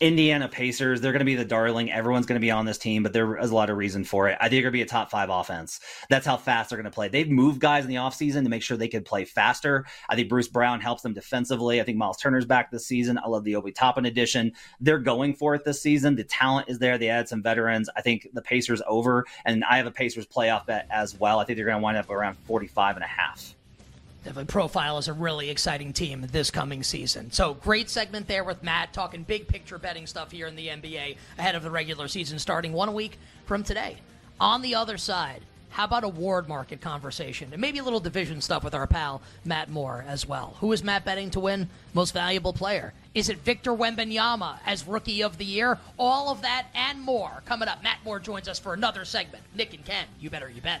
Indiana 0.00 0.48
Pacers, 0.48 1.00
they're 1.00 1.10
going 1.10 1.18
to 1.18 1.24
be 1.24 1.34
the 1.34 1.44
darling. 1.44 1.90
Everyone's 1.90 2.24
going 2.24 2.38
to 2.38 2.44
be 2.44 2.52
on 2.52 2.64
this 2.64 2.78
team, 2.78 3.02
but 3.02 3.12
there 3.12 3.36
is 3.36 3.50
a 3.50 3.54
lot 3.54 3.68
of 3.68 3.76
reason 3.76 4.04
for 4.04 4.28
it. 4.28 4.38
I 4.40 4.44
think 4.44 4.52
they're 4.52 4.70
going 4.70 4.72
to 4.72 4.78
be 4.78 4.82
a 4.82 4.86
top 4.86 5.10
five 5.10 5.28
offense. 5.28 5.80
That's 6.08 6.24
how 6.24 6.36
fast 6.36 6.70
they're 6.70 6.76
going 6.76 6.84
to 6.84 6.94
play. 6.94 7.08
They've 7.08 7.28
moved 7.28 7.60
guys 7.60 7.82
in 7.82 7.90
the 7.90 7.96
offseason 7.96 8.44
to 8.44 8.48
make 8.48 8.62
sure 8.62 8.76
they 8.76 8.86
could 8.86 9.04
play 9.04 9.24
faster. 9.24 9.84
I 10.08 10.14
think 10.14 10.28
Bruce 10.28 10.46
Brown 10.46 10.80
helps 10.80 11.02
them 11.02 11.14
defensively. 11.14 11.80
I 11.80 11.84
think 11.84 11.98
Miles 11.98 12.16
Turner's 12.16 12.46
back 12.46 12.70
this 12.70 12.86
season. 12.86 13.18
I 13.18 13.26
love 13.26 13.42
the 13.42 13.56
Obi 13.56 13.72
Toppin 13.72 14.06
addition. 14.06 14.52
They're 14.78 15.00
going 15.00 15.34
for 15.34 15.56
it 15.56 15.64
this 15.64 15.82
season. 15.82 16.14
The 16.14 16.22
talent 16.22 16.68
is 16.68 16.78
there. 16.78 16.96
They 16.96 17.08
added 17.08 17.28
some 17.28 17.42
veterans. 17.42 17.90
I 17.96 18.00
think 18.00 18.28
the 18.32 18.42
Pacers 18.42 18.80
over, 18.86 19.26
and 19.46 19.64
I 19.64 19.78
have 19.78 19.86
a 19.86 19.90
Pacers 19.90 20.26
playoff 20.26 20.66
bet 20.66 20.86
as 20.90 21.18
well. 21.18 21.40
I 21.40 21.44
think 21.44 21.56
they're 21.56 21.66
going 21.66 21.78
to 21.78 21.82
wind 21.82 21.98
up 21.98 22.08
around 22.08 22.36
45 22.46 22.94
and 22.94 23.04
a 23.04 23.08
half 23.08 23.56
profile 24.46 24.98
as 24.98 25.08
a 25.08 25.12
really 25.12 25.50
exciting 25.50 25.92
team 25.92 26.26
this 26.32 26.50
coming 26.50 26.82
season. 26.82 27.30
So 27.30 27.54
great 27.54 27.90
segment 27.90 28.28
there 28.28 28.44
with 28.44 28.62
Matt 28.62 28.92
talking 28.92 29.22
big 29.22 29.48
picture 29.48 29.78
betting 29.78 30.06
stuff 30.06 30.30
here 30.30 30.46
in 30.46 30.56
the 30.56 30.68
NBA 30.68 31.16
ahead 31.38 31.54
of 31.54 31.62
the 31.62 31.70
regular 31.70 32.08
season 32.08 32.38
starting 32.38 32.72
one 32.72 32.94
week 32.94 33.18
from 33.46 33.62
today. 33.62 33.96
On 34.40 34.62
the 34.62 34.74
other 34.74 34.98
side, 34.98 35.42
how 35.70 35.84
about 35.84 36.04
award 36.04 36.48
market 36.48 36.80
conversation 36.80 37.52
and 37.52 37.60
maybe 37.60 37.78
a 37.78 37.84
little 37.84 38.00
division 38.00 38.40
stuff 38.40 38.64
with 38.64 38.74
our 38.74 38.86
pal 38.86 39.20
Matt 39.44 39.68
Moore 39.68 40.04
as 40.08 40.26
well? 40.26 40.56
Who 40.60 40.72
is 40.72 40.82
Matt 40.82 41.04
betting 41.04 41.30
to 41.30 41.40
win 41.40 41.68
most 41.94 42.12
valuable 42.14 42.52
player? 42.52 42.94
Is 43.14 43.28
it 43.28 43.38
Victor 43.38 43.72
Wembanyama 43.72 44.58
as 44.66 44.86
rookie 44.86 45.22
of 45.22 45.38
the 45.38 45.44
year? 45.44 45.78
All 45.98 46.30
of 46.30 46.42
that 46.42 46.66
and 46.74 47.00
more 47.00 47.42
coming 47.44 47.68
up. 47.68 47.82
Matt 47.82 47.98
Moore 48.04 48.18
joins 48.20 48.48
us 48.48 48.58
for 48.58 48.74
another 48.74 49.04
segment. 49.04 49.44
Nick 49.54 49.74
and 49.74 49.84
Ken, 49.84 50.06
you 50.20 50.30
better 50.30 50.48
you 50.48 50.60
bet. 50.60 50.80